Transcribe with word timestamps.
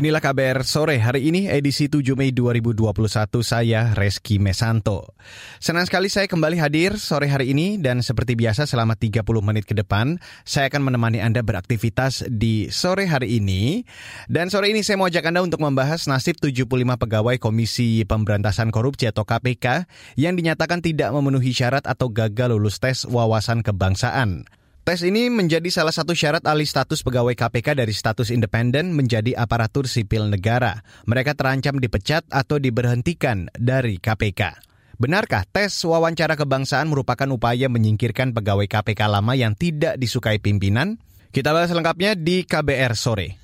Inilah 0.00 0.24
kabar 0.24 0.64
sore 0.64 0.96
hari 0.96 1.28
ini 1.28 1.44
edisi 1.44 1.84
7 1.84 2.16
Mei 2.16 2.32
2021 2.32 2.88
saya 3.44 3.92
Reski 3.92 4.40
Mesanto. 4.40 5.12
Senang 5.60 5.84
sekali 5.84 6.08
saya 6.08 6.24
kembali 6.24 6.56
hadir 6.56 6.96
sore 6.96 7.28
hari 7.28 7.52
ini 7.52 7.76
dan 7.76 8.00
seperti 8.00 8.32
biasa 8.32 8.64
selama 8.64 8.96
30 8.96 9.20
menit 9.44 9.68
ke 9.68 9.76
depan 9.76 10.16
saya 10.40 10.72
akan 10.72 10.88
menemani 10.88 11.20
Anda 11.20 11.44
beraktivitas 11.44 12.24
di 12.32 12.72
sore 12.72 13.12
hari 13.12 13.44
ini. 13.44 13.84
Dan 14.24 14.48
sore 14.48 14.72
ini 14.72 14.80
saya 14.80 14.96
mau 14.96 15.04
ajak 15.04 15.20
Anda 15.20 15.44
untuk 15.44 15.60
membahas 15.60 16.08
nasib 16.08 16.40
75 16.40 16.64
pegawai 16.96 17.36
Komisi 17.36 18.00
Pemberantasan 18.08 18.72
Korupsi 18.72 19.04
atau 19.04 19.28
KPK 19.28 19.84
yang 20.16 20.32
dinyatakan 20.32 20.80
tidak 20.80 21.12
memenuhi 21.12 21.52
syarat 21.52 21.84
atau 21.84 22.08
gagal 22.08 22.56
lulus 22.56 22.80
tes 22.80 23.04
wawasan 23.04 23.60
kebangsaan. 23.60 24.48
Tes 24.80 25.04
ini 25.04 25.28
menjadi 25.28 25.68
salah 25.68 25.92
satu 25.92 26.16
syarat 26.16 26.40
alih 26.48 26.64
status 26.64 27.04
pegawai 27.04 27.36
KPK 27.36 27.76
dari 27.76 27.92
status 27.92 28.32
independen 28.32 28.96
menjadi 28.96 29.36
aparatur 29.36 29.84
sipil 29.84 30.32
negara. 30.32 30.80
Mereka 31.04 31.36
terancam 31.36 31.76
dipecat 31.76 32.24
atau 32.32 32.56
diberhentikan 32.56 33.52
dari 33.52 34.00
KPK. 34.00 34.56
Benarkah 34.96 35.44
tes 35.48 35.72
wawancara 35.84 36.32
kebangsaan 36.36 36.88
merupakan 36.88 37.28
upaya 37.28 37.68
menyingkirkan 37.68 38.32
pegawai 38.32 38.68
KPK 38.68 39.00
lama 39.08 39.32
yang 39.36 39.52
tidak 39.52 40.00
disukai 40.00 40.40
pimpinan? 40.40 40.96
Kita 41.28 41.52
bahas 41.52 41.72
lengkapnya 41.72 42.16
di 42.16 42.44
KBR 42.48 42.92
sore. 42.96 43.39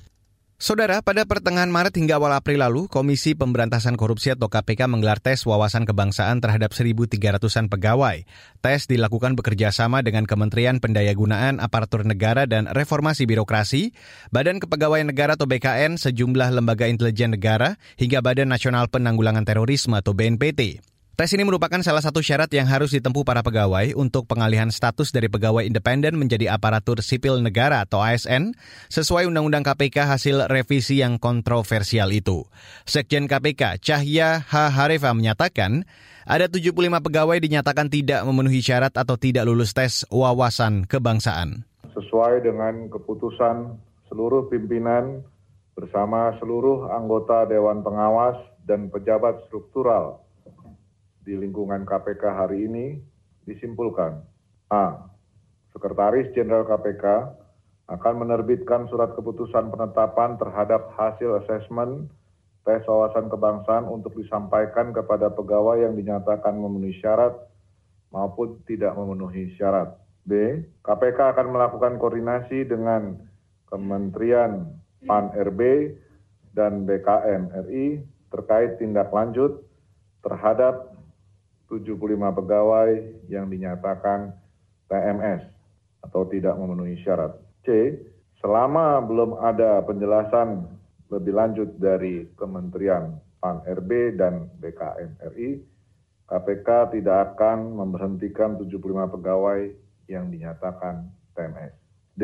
Saudara, 0.57 1.05
pada 1.05 1.21
pertengahan 1.21 1.69
Maret 1.69 2.01
hingga 2.01 2.17
awal 2.17 2.33
April 2.33 2.65
lalu, 2.65 2.89
Komisi 2.89 3.37
Pemberantasan 3.37 3.93
Korupsi 3.93 4.33
atau 4.33 4.49
KPK 4.49 4.89
menggelar 4.89 5.21
tes 5.21 5.45
wawasan 5.45 5.85
kebangsaan 5.85 6.41
terhadap 6.41 6.73
1.300-an 6.73 7.69
pegawai. 7.69 8.25
Tes 8.65 8.89
dilakukan 8.89 9.37
bekerja 9.37 9.69
sama 9.69 10.01
dengan 10.01 10.25
Kementerian 10.25 10.81
Pendayagunaan 10.81 11.61
Aparatur 11.61 12.09
Negara 12.09 12.49
dan 12.49 12.65
Reformasi 12.73 13.29
Birokrasi, 13.29 13.93
Badan 14.33 14.57
Kepegawaian 14.57 15.13
Negara 15.13 15.37
atau 15.37 15.45
BKN, 15.45 16.01
sejumlah 16.01 16.49
lembaga 16.49 16.89
intelijen 16.89 17.37
negara, 17.37 17.77
hingga 18.01 18.25
Badan 18.25 18.49
Nasional 18.49 18.89
Penanggulangan 18.89 19.45
Terorisme 19.45 19.93
atau 19.93 20.17
BNPT. 20.17 20.81
Tes 21.17 21.33
ini 21.33 21.41
merupakan 21.41 21.81
salah 21.81 22.05
satu 22.05 22.21
syarat 22.21 22.45
yang 22.53 22.69
harus 22.69 22.93
ditempuh 22.93 23.25
para 23.25 23.41
pegawai 23.41 23.89
untuk 23.97 24.29
pengalihan 24.29 24.69
status 24.69 25.09
dari 25.09 25.25
pegawai 25.25 25.65
independen 25.65 26.13
menjadi 26.13 26.53
aparatur 26.53 27.01
sipil 27.01 27.41
negara 27.41 27.81
atau 27.81 28.05
ASN 28.05 28.53
sesuai 28.85 29.25
Undang-Undang 29.25 29.65
KPK 29.65 30.13
hasil 30.13 30.45
revisi 30.45 31.01
yang 31.01 31.17
kontroversial 31.17 32.13
itu. 32.13 32.45
Sekjen 32.85 33.25
KPK 33.25 33.81
Cahya 33.81 34.45
H. 34.45 34.69
Harefa 34.77 35.09
menyatakan 35.17 35.89
ada 36.21 36.45
75 36.45 36.77
pegawai 36.77 37.41
dinyatakan 37.41 37.89
tidak 37.89 38.21
memenuhi 38.21 38.61
syarat 38.61 38.93
atau 38.93 39.17
tidak 39.17 39.49
lulus 39.49 39.73
tes 39.73 40.05
wawasan 40.13 40.85
kebangsaan. 40.85 41.65
Sesuai 41.97 42.45
dengan 42.45 42.93
keputusan 42.93 43.73
seluruh 44.05 44.53
pimpinan 44.53 45.25
bersama 45.73 46.37
seluruh 46.37 46.93
anggota 46.93 47.49
Dewan 47.49 47.81
Pengawas 47.81 48.37
dan 48.69 48.93
pejabat 48.93 49.49
struktural 49.49 50.26
di 51.27 51.35
lingkungan 51.35 51.83
KPK 51.83 52.23
hari 52.23 52.71
ini 52.71 52.95
disimpulkan 53.43 54.15
A. 54.71 55.11
Sekretaris 55.75 56.31
Jenderal 56.31 56.63
KPK 56.63 57.03
akan 57.91 58.13
menerbitkan 58.23 58.87
surat 58.87 59.11
keputusan 59.11 59.67
penetapan 59.67 60.39
terhadap 60.39 60.95
hasil 60.95 61.43
asesmen 61.43 62.07
tes 62.63 62.79
wawasan 62.87 63.27
kebangsaan 63.27 63.91
untuk 63.91 64.15
disampaikan 64.15 64.95
kepada 64.95 65.27
pegawai 65.35 65.83
yang 65.83 65.99
dinyatakan 65.99 66.55
memenuhi 66.55 66.95
syarat 67.03 67.35
maupun 68.15 68.63
tidak 68.63 68.95
memenuhi 68.95 69.51
syarat. 69.59 69.99
B. 70.23 70.63
KPK 70.83 71.35
akan 71.35 71.47
melakukan 71.51 71.99
koordinasi 71.99 72.67
dengan 72.67 73.19
Kementerian 73.67 74.63
PAN-RB 75.03 75.59
dan 76.55 76.87
BKN 76.87 77.51
RI 77.67 77.99
terkait 78.31 78.79
tindak 78.79 79.11
lanjut 79.11 79.63
terhadap 80.23 80.96
75 81.67 81.99
pegawai 82.09 82.89
yang 83.27 83.51
dinyatakan 83.51 84.31
TMS 84.87 85.43
atau 86.03 86.23
tidak 86.31 86.55
memenuhi 86.55 86.99
syarat. 87.03 87.35
C. 87.67 87.95
Selama 88.39 89.03
belum 89.03 89.41
ada 89.43 89.83
penjelasan 89.83 90.63
lebih 91.11 91.33
lanjut 91.35 91.69
dari 91.79 92.27
Kementerian 92.39 93.19
PAN-RB 93.43 94.15
dan 94.15 94.47
BKN 94.59 95.11
RI, 95.35 95.59
KPK 96.27 96.95
tidak 96.99 97.35
akan 97.35 97.79
memberhentikan 97.79 98.59
75 98.59 99.15
pegawai 99.15 99.71
yang 100.11 100.27
dinyatakan 100.27 101.07
TMS. 101.35 101.73
D. 102.17 102.23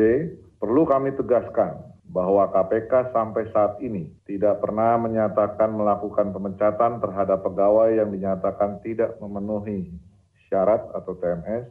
Perlu 0.60 0.84
kami 0.88 1.12
tegaskan 1.16 1.93
bahwa 2.14 2.46
KPK 2.46 3.10
sampai 3.10 3.50
saat 3.50 3.82
ini 3.82 4.06
tidak 4.22 4.62
pernah 4.62 4.94
menyatakan 5.02 5.74
melakukan 5.74 6.30
pemecatan 6.30 7.02
terhadap 7.02 7.42
pegawai 7.42 7.90
yang 7.90 8.14
dinyatakan 8.14 8.78
tidak 8.86 9.18
memenuhi 9.18 9.90
syarat 10.46 10.86
atau 10.94 11.18
TMS 11.18 11.66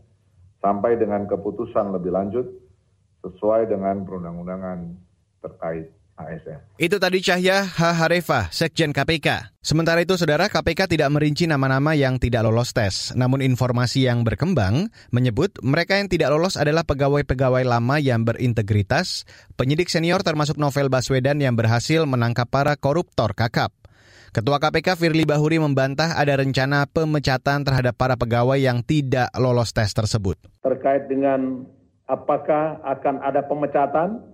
sampai 0.59 0.99
dengan 0.99 1.23
keputusan 1.31 1.95
lebih 1.95 2.11
lanjut 2.11 2.43
sesuai 3.23 3.71
dengan 3.71 4.03
perundang-undangan 4.03 4.99
terkait. 5.39 6.02
ASN. 6.13 6.59
Itu 6.77 7.01
tadi 7.01 7.19
Cahya 7.25 7.65
H. 7.65 7.81
Harefa, 7.97 8.53
Sekjen 8.53 8.93
KPK. 8.93 9.53
Sementara 9.63 10.03
itu, 10.03 10.13
Saudara, 10.19 10.45
KPK 10.51 10.85
tidak 10.91 11.09
merinci 11.09 11.49
nama-nama 11.49 11.95
yang 11.97 12.21
tidak 12.21 12.45
lolos 12.45 12.75
tes. 12.75 13.15
Namun 13.17 13.41
informasi 13.41 14.05
yang 14.05 14.21
berkembang 14.21 14.91
menyebut 15.09 15.57
mereka 15.65 15.97
yang 15.97 16.11
tidak 16.11 16.29
lolos 16.29 16.59
adalah 16.59 16.85
pegawai-pegawai 16.85 17.65
lama 17.65 17.97
yang 17.97 18.27
berintegritas, 18.27 19.25
penyidik 19.57 19.89
senior 19.89 20.21
termasuk 20.21 20.59
Novel 20.59 20.91
Baswedan 20.93 21.41
yang 21.41 21.57
berhasil 21.57 22.05
menangkap 22.05 22.49
para 22.51 22.77
koruptor 22.77 23.33
kakap. 23.33 23.73
Ketua 24.33 24.57
KPK 24.57 24.97
Firly 24.97 25.29
Bahuri 25.29 25.61
membantah 25.61 26.17
ada 26.17 26.33
rencana 26.33 26.89
pemecatan 26.89 27.61
terhadap 27.61 27.93
para 27.93 28.17
pegawai 28.17 28.57
yang 28.57 28.81
tidak 28.81 29.29
lolos 29.37 29.77
tes 29.77 29.93
tersebut. 29.93 30.41
Terkait 30.65 31.05
dengan 31.05 31.69
apakah 32.09 32.81
akan 32.81 33.21
ada 33.21 33.45
pemecatan, 33.45 34.32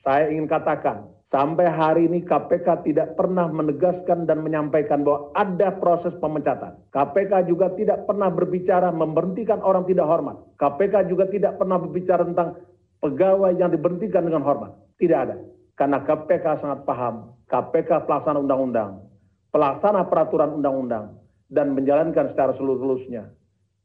saya 0.00 0.32
ingin 0.32 0.48
katakan, 0.48 1.04
sampai 1.28 1.68
hari 1.68 2.08
ini 2.08 2.24
KPK 2.24 2.88
tidak 2.88 3.20
pernah 3.20 3.46
menegaskan 3.52 4.24
dan 4.24 4.40
menyampaikan 4.40 5.04
bahwa 5.04 5.28
ada 5.36 5.76
proses 5.76 6.16
pemecatan. 6.18 6.74
KPK 6.90 7.44
juga 7.46 7.68
tidak 7.76 8.08
pernah 8.08 8.32
berbicara 8.32 8.88
memberhentikan 8.90 9.60
orang 9.60 9.84
tidak 9.84 10.08
hormat. 10.08 10.36
KPK 10.56 11.06
juga 11.12 11.28
tidak 11.28 11.60
pernah 11.60 11.76
berbicara 11.76 12.24
tentang 12.24 12.56
pegawai 13.04 13.52
yang 13.56 13.68
diberhentikan 13.68 14.24
dengan 14.24 14.40
hormat. 14.40 14.72
Tidak 14.96 15.18
ada. 15.18 15.36
Karena 15.76 16.00
KPK 16.04 16.60
sangat 16.60 16.84
paham, 16.84 17.32
KPK 17.48 18.04
pelaksana 18.04 18.40
undang-undang, 18.40 19.04
pelaksana 19.48 20.04
peraturan 20.08 20.60
undang-undang, 20.60 21.16
dan 21.48 21.72
menjalankan 21.72 22.32
secara 22.32 22.52
seluruh-luruhnya. 22.56 23.32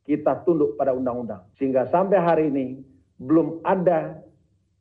Kita 0.05 0.45
tunduk 0.45 0.77
pada 0.77 0.93
undang-undang. 0.93 1.43
Sehingga 1.57 1.89
sampai 1.89 2.19
hari 2.21 2.53
ini 2.53 2.83
belum 3.17 3.63
ada 3.65 4.21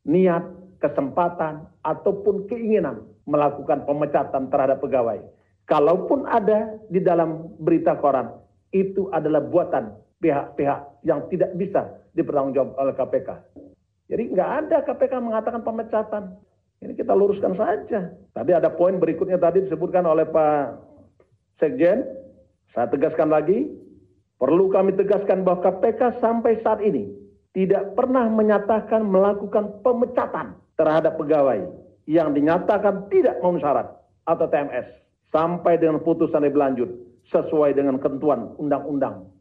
niat 0.04 0.63
kesempatan, 0.78 1.68
ataupun 1.84 2.48
keinginan 2.48 3.04
melakukan 3.24 3.84
pemecatan 3.88 4.48
terhadap 4.52 4.80
pegawai. 4.80 5.20
Kalaupun 5.64 6.28
ada 6.28 6.76
di 6.92 7.00
dalam 7.00 7.56
berita 7.56 7.96
koran, 7.96 8.28
itu 8.74 9.08
adalah 9.14 9.40
buatan 9.40 9.96
pihak-pihak 10.20 11.04
yang 11.08 11.24
tidak 11.32 11.56
bisa 11.56 11.88
dipertanggungjawab 12.12 12.76
oleh 12.76 12.92
KPK. 12.92 13.28
Jadi 14.12 14.22
nggak 14.36 14.50
ada 14.64 14.76
KPK 14.84 15.12
mengatakan 15.24 15.62
pemecatan. 15.64 16.24
Ini 16.84 16.92
kita 16.92 17.16
luruskan 17.16 17.56
saja. 17.56 18.12
Tadi 18.36 18.50
ada 18.52 18.68
poin 18.68 19.00
berikutnya 19.00 19.40
tadi 19.40 19.64
disebutkan 19.64 20.04
oleh 20.04 20.28
Pak 20.28 20.76
Sekjen. 21.56 22.04
Saya 22.76 22.90
tegaskan 22.90 23.32
lagi, 23.32 23.70
perlu 24.36 24.68
kami 24.68 24.92
tegaskan 24.92 25.46
bahwa 25.46 25.64
KPK 25.64 26.20
sampai 26.20 26.60
saat 26.60 26.84
ini 26.84 27.08
tidak 27.54 27.94
pernah 27.94 28.26
menyatakan 28.28 29.06
melakukan 29.06 29.80
pemecatan 29.80 30.58
terhadap 30.74 31.16
pegawai 31.18 31.64
yang 32.04 32.36
dinyatakan 32.36 33.08
tidak 33.08 33.40
memenuhi 33.40 33.64
syarat 33.64 33.88
atau 34.28 34.46
TMS 34.48 34.86
sampai 35.32 35.80
dengan 35.80 36.00
putusan 36.04 36.44
lebih 36.44 36.60
lanjut 36.60 36.90
sesuai 37.32 37.72
dengan 37.74 37.96
ketentuan 37.98 38.52
undang-undang 38.60 39.33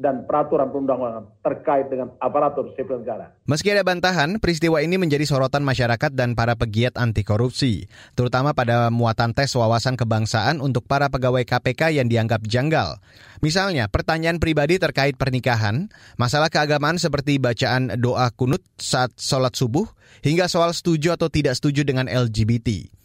dan 0.00 0.24
peraturan 0.24 0.72
perundang-undangan 0.72 1.44
terkait 1.44 1.92
dengan 1.92 2.16
aparatur 2.16 2.72
sipil 2.72 3.04
negara. 3.04 3.36
Meski 3.44 3.68
ada 3.68 3.84
bantahan, 3.84 4.40
peristiwa 4.40 4.80
ini 4.80 4.96
menjadi 4.96 5.28
sorotan 5.28 5.60
masyarakat 5.60 6.16
dan 6.16 6.32
para 6.32 6.56
pegiat 6.56 6.96
anti 6.96 7.20
korupsi, 7.20 7.84
terutama 8.16 8.56
pada 8.56 8.88
muatan 8.88 9.36
tes 9.36 9.52
wawasan 9.52 10.00
kebangsaan 10.00 10.64
untuk 10.64 10.88
para 10.88 11.12
pegawai 11.12 11.44
KPK 11.44 12.00
yang 12.00 12.08
dianggap 12.08 12.40
janggal. 12.48 12.96
Misalnya, 13.44 13.92
pertanyaan 13.92 14.40
pribadi 14.40 14.80
terkait 14.80 15.20
pernikahan, 15.20 15.92
masalah 16.16 16.48
keagamaan 16.48 16.96
seperti 16.96 17.36
bacaan 17.36 17.92
doa 18.00 18.32
kunut 18.32 18.64
saat 18.80 19.12
sholat 19.20 19.52
subuh, 19.52 19.84
hingga 20.24 20.48
soal 20.48 20.72
setuju 20.72 21.20
atau 21.20 21.28
tidak 21.28 21.60
setuju 21.60 21.84
dengan 21.84 22.08
LGBT. 22.08 22.99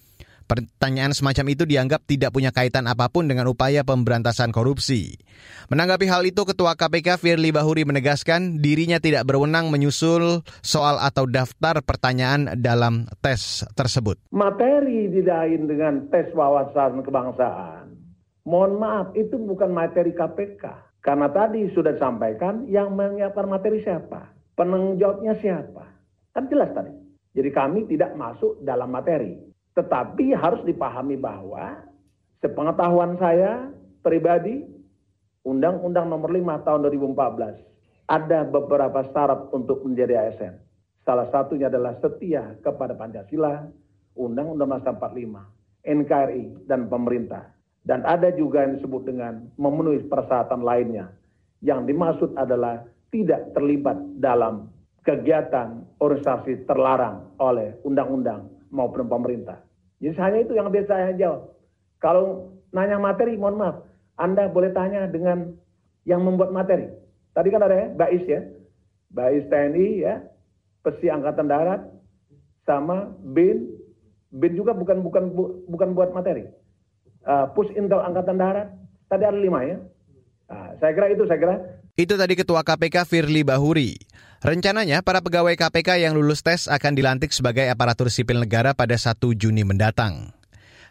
Pertanyaan 0.45 1.17
semacam 1.17 1.45
itu 1.57 1.65
dianggap 1.65 2.05
tidak 2.05 2.29
punya 2.29 2.53
kaitan 2.53 2.85
apa 2.85 3.09
pun 3.09 3.25
dengan 3.25 3.49
upaya 3.49 3.81
pemberantasan 3.81 4.53
korupsi. 4.53 5.17
Menanggapi 5.73 6.05
hal 6.05 6.21
itu, 6.29 6.45
Ketua 6.45 6.77
KPK 6.77 7.17
Firly 7.17 7.49
Bahuri 7.49 7.81
menegaskan 7.81 8.61
dirinya 8.61 9.01
tidak 9.01 9.25
berwenang 9.25 9.73
menyusul 9.73 10.45
soal 10.61 11.01
atau 11.01 11.25
daftar 11.25 11.81
pertanyaan 11.81 12.53
dalam 12.61 13.09
tes 13.25 13.65
tersebut. 13.73 14.21
Materi 14.29 15.09
didain 15.09 15.65
dengan 15.65 16.05
tes 16.13 16.29
wawasan 16.37 17.01
kebangsaan. 17.01 17.97
Mohon 18.45 18.73
maaf, 18.77 19.07
itu 19.17 19.41
bukan 19.41 19.73
materi 19.73 20.13
KPK. 20.13 20.93
Karena 21.01 21.29
tadi 21.33 21.65
sudah 21.73 21.97
disampaikan 21.97 22.69
yang 22.69 22.93
menyiapkan 22.93 23.49
materi 23.49 23.81
siapa? 23.81 24.29
Penanggung 24.53 25.01
jawabnya 25.01 25.33
siapa? 25.41 25.85
Kan 26.33 26.45
jelas 26.49 26.69
tadi. 26.73 26.93
Jadi 27.33 27.49
kami 27.51 27.89
tidak 27.89 28.13
masuk 28.13 28.61
dalam 28.61 28.89
materi. 28.93 29.54
Tetapi 29.75 30.31
harus 30.31 30.63
dipahami 30.63 31.19
bahwa 31.19 31.83
sepengetahuan 32.39 33.19
saya 33.19 33.67
pribadi, 33.99 34.63
Undang-Undang 35.45 36.09
Nomor 36.09 36.31
5 36.31 36.65
Tahun 36.65 36.79
2014 36.89 38.09
ada 38.09 38.39
beberapa 38.47 39.03
syarat 39.13 39.51
untuk 39.53 39.85
menjadi 39.85 40.25
ASN. 40.25 40.55
Salah 41.05 41.29
satunya 41.29 41.69
adalah 41.69 41.93
setia 42.01 42.57
kepada 42.65 42.97
Pancasila, 42.97 43.61
Undang-Undang 44.17 44.81
45, 44.81 45.85
NKRI, 45.85 46.65
dan 46.65 46.89
pemerintah. 46.89 47.53
Dan 47.85 48.01
ada 48.01 48.33
juga 48.33 48.65
yang 48.65 48.81
disebut 48.81 49.05
dengan 49.05 49.45
memenuhi 49.61 50.09
persyaratan 50.09 50.65
lainnya. 50.65 51.13
Yang 51.61 51.93
dimaksud 51.93 52.29
adalah 52.33 52.81
tidak 53.13 53.53
terlibat 53.53 53.97
dalam 54.17 54.73
kegiatan 55.05 55.85
organisasi 56.01 56.65
terlarang 56.65 57.37
oleh 57.37 57.77
undang-undang 57.85 58.49
maupun 58.73 59.05
pemerintah. 59.05 59.61
Jadi 59.99 60.17
hanya 60.19 60.39
itu 60.43 60.53
yang 60.53 60.67
biasa 60.69 60.91
saya 60.91 61.13
jawab. 61.15 61.41
Kalau 62.03 62.53
nanya 62.75 62.99
materi, 62.99 63.39
mohon 63.39 63.57
maaf, 63.57 63.75
Anda 64.19 64.51
boleh 64.51 64.75
tanya 64.75 65.07
dengan 65.07 65.55
yang 66.03 66.21
membuat 66.21 66.51
materi. 66.51 66.91
Tadi 67.35 67.47
kan 67.51 67.63
ada 67.63 67.75
ya, 67.75 67.87
Bais 67.91 68.23
ya, 68.27 68.41
Bais 69.11 69.43
TNI 69.47 69.87
ya, 70.03 70.23
Pesi 70.83 71.07
Angkatan 71.09 71.47
Darat, 71.49 71.81
sama 72.67 73.11
BIN, 73.23 73.71
BIN 74.31 74.53
juga 74.55 74.75
bukan 74.75 75.01
bukan 75.01 75.23
bukan 75.67 75.89
buat 75.95 76.11
materi. 76.11 76.47
Uh, 77.25 77.49
Pus 77.57 77.71
Intel 77.73 78.05
Angkatan 78.05 78.37
Darat, 78.37 78.69
tadi 79.09 79.23
ada 79.25 79.35
lima 79.35 79.65
ya. 79.65 79.81
Nah, 80.45 80.77
saya 80.77 80.93
kira 80.93 81.09
itu, 81.09 81.25
saya 81.25 81.39
kira. 81.41 81.55
Itu 81.97 82.19
tadi 82.19 82.37
Ketua 82.37 82.61
KPK 82.61 83.07
Firly 83.07 83.41
Bahuri. 83.41 83.97
Rencananya, 84.45 85.01
para 85.01 85.25
pegawai 85.25 85.57
KPK 85.57 86.05
yang 86.05 86.13
lulus 86.13 86.45
tes 86.45 86.69
akan 86.69 86.93
dilantik 86.93 87.33
sebagai 87.33 87.65
aparatur 87.65 88.13
sipil 88.13 88.45
negara 88.45 88.77
pada 88.77 88.93
1 88.93 89.17
Juni 89.33 89.65
mendatang. 89.65 90.37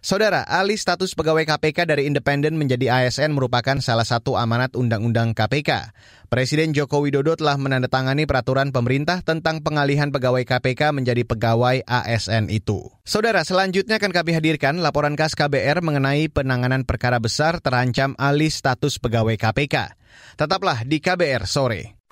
Saudara, 0.02 0.42
alih 0.42 0.74
status 0.74 1.14
pegawai 1.14 1.46
KPK 1.46 1.86
dari 1.86 2.10
independen 2.10 2.58
menjadi 2.58 2.90
ASN 2.90 3.30
merupakan 3.30 3.78
salah 3.78 4.02
satu 4.02 4.34
amanat 4.34 4.74
Undang-Undang 4.74 5.38
KPK. 5.38 5.94
Presiden 6.26 6.74
Joko 6.74 6.98
Widodo 6.98 7.38
telah 7.38 7.54
menandatangani 7.54 8.26
peraturan 8.26 8.74
pemerintah 8.74 9.22
tentang 9.22 9.62
pengalihan 9.62 10.10
pegawai 10.10 10.42
KPK 10.42 10.90
menjadi 10.90 11.22
pegawai 11.22 11.86
ASN 11.86 12.50
itu. 12.50 12.90
Saudara, 13.06 13.46
selanjutnya 13.46 14.02
akan 14.02 14.10
kami 14.10 14.34
hadirkan 14.34 14.82
laporan 14.82 15.14
khas 15.14 15.38
KBR 15.38 15.78
mengenai 15.78 16.26
penanganan 16.26 16.82
perkara 16.82 17.22
besar 17.22 17.62
terancam 17.62 18.18
alih 18.18 18.50
status 18.50 18.98
pegawai 18.98 19.38
KPK. 19.38 19.94
Tetaplah 20.34 20.82
di 20.82 20.98
KBR 20.98 21.46
sore. 21.46 22.03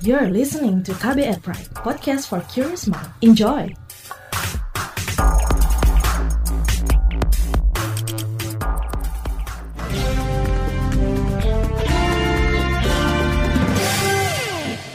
You're 0.00 0.32
listening 0.32 0.80
to 0.88 0.96
KBR 0.96 1.44
Pride, 1.44 1.68
podcast 1.76 2.32
for 2.32 2.40
curious 2.48 2.88
mind. 2.88 3.04
Enjoy! 3.20 3.68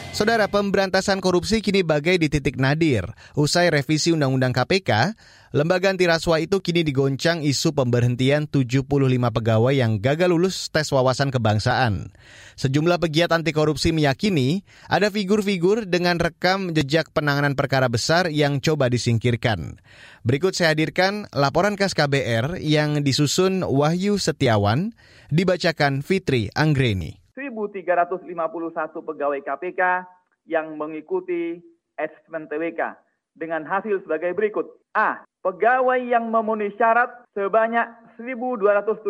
Saudara, 0.09 0.49
pemberantasan 0.49 1.21
korupsi 1.21 1.61
kini 1.61 1.85
bagai 1.85 2.17
di 2.17 2.25
titik 2.25 2.57
nadir. 2.57 3.05
Usai 3.37 3.69
revisi 3.69 4.09
Undang-Undang 4.09 4.57
KPK, 4.57 5.13
lembaga 5.55 5.87
anti 5.87 6.03
rasuah 6.03 6.43
itu 6.43 6.59
kini 6.59 6.83
digoncang 6.83 7.39
isu 7.39 7.71
pemberhentian 7.71 8.43
75 8.43 8.83
pegawai 9.07 9.71
yang 9.71 10.03
gagal 10.03 10.35
lulus 10.35 10.67
tes 10.67 10.91
wawasan 10.91 11.31
kebangsaan. 11.31 12.11
Sejumlah 12.59 12.99
pegiat 12.99 13.31
anti 13.31 13.55
korupsi 13.55 13.95
meyakini 13.95 14.67
ada 14.91 15.07
figur-figur 15.07 15.87
dengan 15.87 16.19
rekam 16.19 16.75
jejak 16.75 17.15
penanganan 17.15 17.55
perkara 17.55 17.87
besar 17.87 18.27
yang 18.27 18.59
coba 18.59 18.91
disingkirkan. 18.91 19.79
Berikut 20.27 20.59
saya 20.59 20.75
hadirkan 20.75 21.31
laporan 21.31 21.79
khas 21.79 21.95
KBR 21.95 22.59
yang 22.59 22.99
disusun 22.99 23.63
Wahyu 23.63 24.19
Setiawan, 24.19 24.91
dibacakan 25.31 26.03
Fitri 26.03 26.51
Anggreni. 26.51 27.23
1.351 27.39 28.27
pegawai 28.91 29.39
KPK 29.39 29.81
yang 30.51 30.75
mengikuti 30.75 31.63
asesmen 31.95 32.51
TWK 32.51 32.99
dengan 33.35 33.63
hasil 33.63 34.03
sebagai 34.03 34.35
berikut. 34.35 34.67
A. 34.95 35.27
Pegawai 35.45 36.01
yang 36.01 36.33
memenuhi 36.33 36.73
syarat 36.73 37.21
sebanyak 37.37 37.85
1.274 38.17 39.05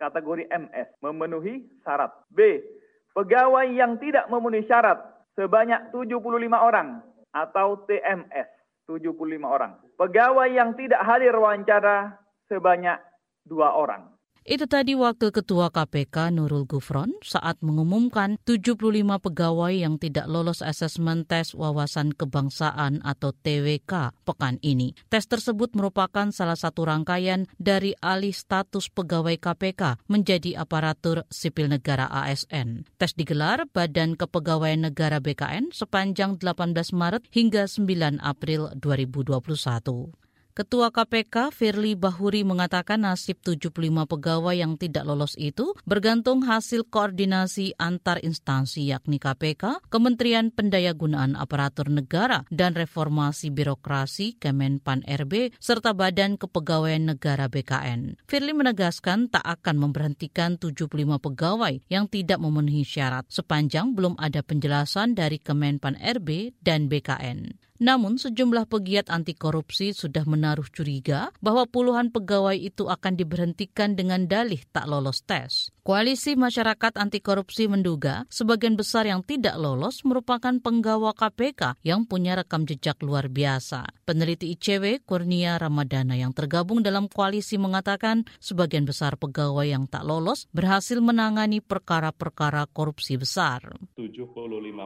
kategori 0.00 0.48
MS 0.48 0.88
memenuhi 1.04 1.68
syarat. 1.84 2.16
B. 2.32 2.64
Pegawai 3.12 3.68
yang 3.68 4.00
tidak 4.00 4.24
memenuhi 4.32 4.64
syarat 4.64 5.04
sebanyak 5.36 5.92
75 5.92 6.48
orang 6.48 7.04
atau 7.36 7.76
TMS 7.84 8.48
75 8.88 9.20
orang. 9.44 9.76
Pegawai 10.00 10.48
yang 10.48 10.72
tidak 10.80 11.04
hadir 11.04 11.36
wawancara 11.36 12.16
sebanyak 12.48 12.96
dua 13.44 13.76
orang. 13.76 14.08
Itu 14.44 14.68
tadi 14.68 14.92
wakil 14.92 15.32
Ketua 15.32 15.72
KPK 15.72 16.28
Nurul 16.28 16.68
Gufron 16.68 17.16
saat 17.24 17.64
mengumumkan 17.64 18.36
75 18.44 18.76
pegawai 19.00 19.72
yang 19.72 19.96
tidak 19.96 20.28
lolos 20.28 20.60
asesmen 20.60 21.24
tes 21.24 21.56
wawasan 21.56 22.12
kebangsaan 22.12 23.00
atau 23.08 23.32
TWK 23.32 24.12
pekan 24.28 24.60
ini. 24.60 24.92
Tes 25.08 25.24
tersebut 25.24 25.72
merupakan 25.72 26.28
salah 26.28 26.60
satu 26.60 26.84
rangkaian 26.84 27.48
dari 27.56 27.96
alih 28.04 28.36
status 28.36 28.92
pegawai 28.92 29.40
KPK 29.40 30.04
menjadi 30.12 30.60
aparatur 30.60 31.24
sipil 31.32 31.72
negara 31.72 32.04
ASN. 32.12 32.84
Tes 33.00 33.16
digelar 33.16 33.64
Badan 33.72 34.12
Kepegawaian 34.12 34.92
Negara 34.92 35.24
BKN 35.24 35.72
sepanjang 35.72 36.36
18 36.36 36.92
Maret 36.92 37.32
hingga 37.32 37.64
9 37.64 38.20
April 38.20 38.76
2021. 38.76 40.23
Ketua 40.54 40.94
KPK 40.94 41.50
Firly 41.50 41.98
Bahuri 41.98 42.46
mengatakan 42.46 43.02
nasib 43.02 43.42
75 43.42 43.74
pegawai 44.06 44.54
yang 44.54 44.78
tidak 44.78 45.02
lolos 45.02 45.34
itu 45.34 45.74
bergantung 45.82 46.46
hasil 46.46 46.86
koordinasi 46.86 47.74
antar 47.74 48.22
instansi 48.22 48.86
yakni 48.86 49.18
KPK, 49.18 49.82
Kementerian 49.90 50.54
Pendayagunaan 50.54 51.34
Aparatur 51.34 51.90
Negara 51.90 52.46
dan 52.54 52.78
Reformasi 52.78 53.50
Birokrasi 53.50 54.38
Kemenpan 54.38 55.02
RB 55.02 55.58
serta 55.58 55.90
Badan 55.90 56.38
Kepegawaian 56.38 57.02
Negara 57.02 57.50
BKN. 57.50 58.22
Firly 58.30 58.54
menegaskan 58.54 59.34
tak 59.34 59.42
akan 59.42 59.90
memberhentikan 59.90 60.54
75 60.62 60.86
pegawai 61.18 61.82
yang 61.90 62.06
tidak 62.06 62.38
memenuhi 62.38 62.86
syarat 62.86 63.26
sepanjang 63.26 63.98
belum 63.98 64.14
ada 64.22 64.38
penjelasan 64.46 65.18
dari 65.18 65.42
Kemenpan 65.42 65.98
RB 65.98 66.54
dan 66.62 66.86
BKN. 66.86 67.58
Namun 67.82 68.22
sejumlah 68.22 68.70
pegiat 68.70 69.10
anti 69.10 69.34
korupsi 69.34 69.90
sudah 69.90 70.22
menaruh 70.22 70.70
curiga 70.70 71.34
bahwa 71.42 71.66
puluhan 71.66 72.14
pegawai 72.14 72.54
itu 72.54 72.86
akan 72.86 73.18
diberhentikan 73.18 73.98
dengan 73.98 74.30
dalih 74.30 74.62
tak 74.70 74.86
lolos 74.86 75.26
tes. 75.26 75.74
Koalisi 75.84 76.32
Masyarakat 76.32 76.96
Anti 76.96 77.20
Korupsi 77.20 77.68
menduga 77.68 78.24
sebagian 78.32 78.72
besar 78.72 79.04
yang 79.04 79.20
tidak 79.20 79.60
lolos 79.60 80.00
merupakan 80.00 80.56
penggawa 80.56 81.12
KPK 81.12 81.76
yang 81.84 82.08
punya 82.08 82.40
rekam 82.40 82.64
jejak 82.64 82.96
luar 83.04 83.28
biasa. 83.28 83.84
Peneliti 84.08 84.48
ICW 84.56 85.04
Kurnia 85.04 85.60
Ramadana 85.60 86.16
yang 86.16 86.32
tergabung 86.32 86.80
dalam 86.80 87.04
koalisi 87.12 87.60
mengatakan 87.60 88.24
sebagian 88.40 88.88
besar 88.88 89.20
pegawai 89.20 89.68
yang 89.68 89.84
tak 89.84 90.08
lolos 90.08 90.48
berhasil 90.56 91.04
menangani 91.04 91.60
perkara-perkara 91.60 92.64
korupsi 92.72 93.20
besar. 93.20 93.76
75 94.00 94.24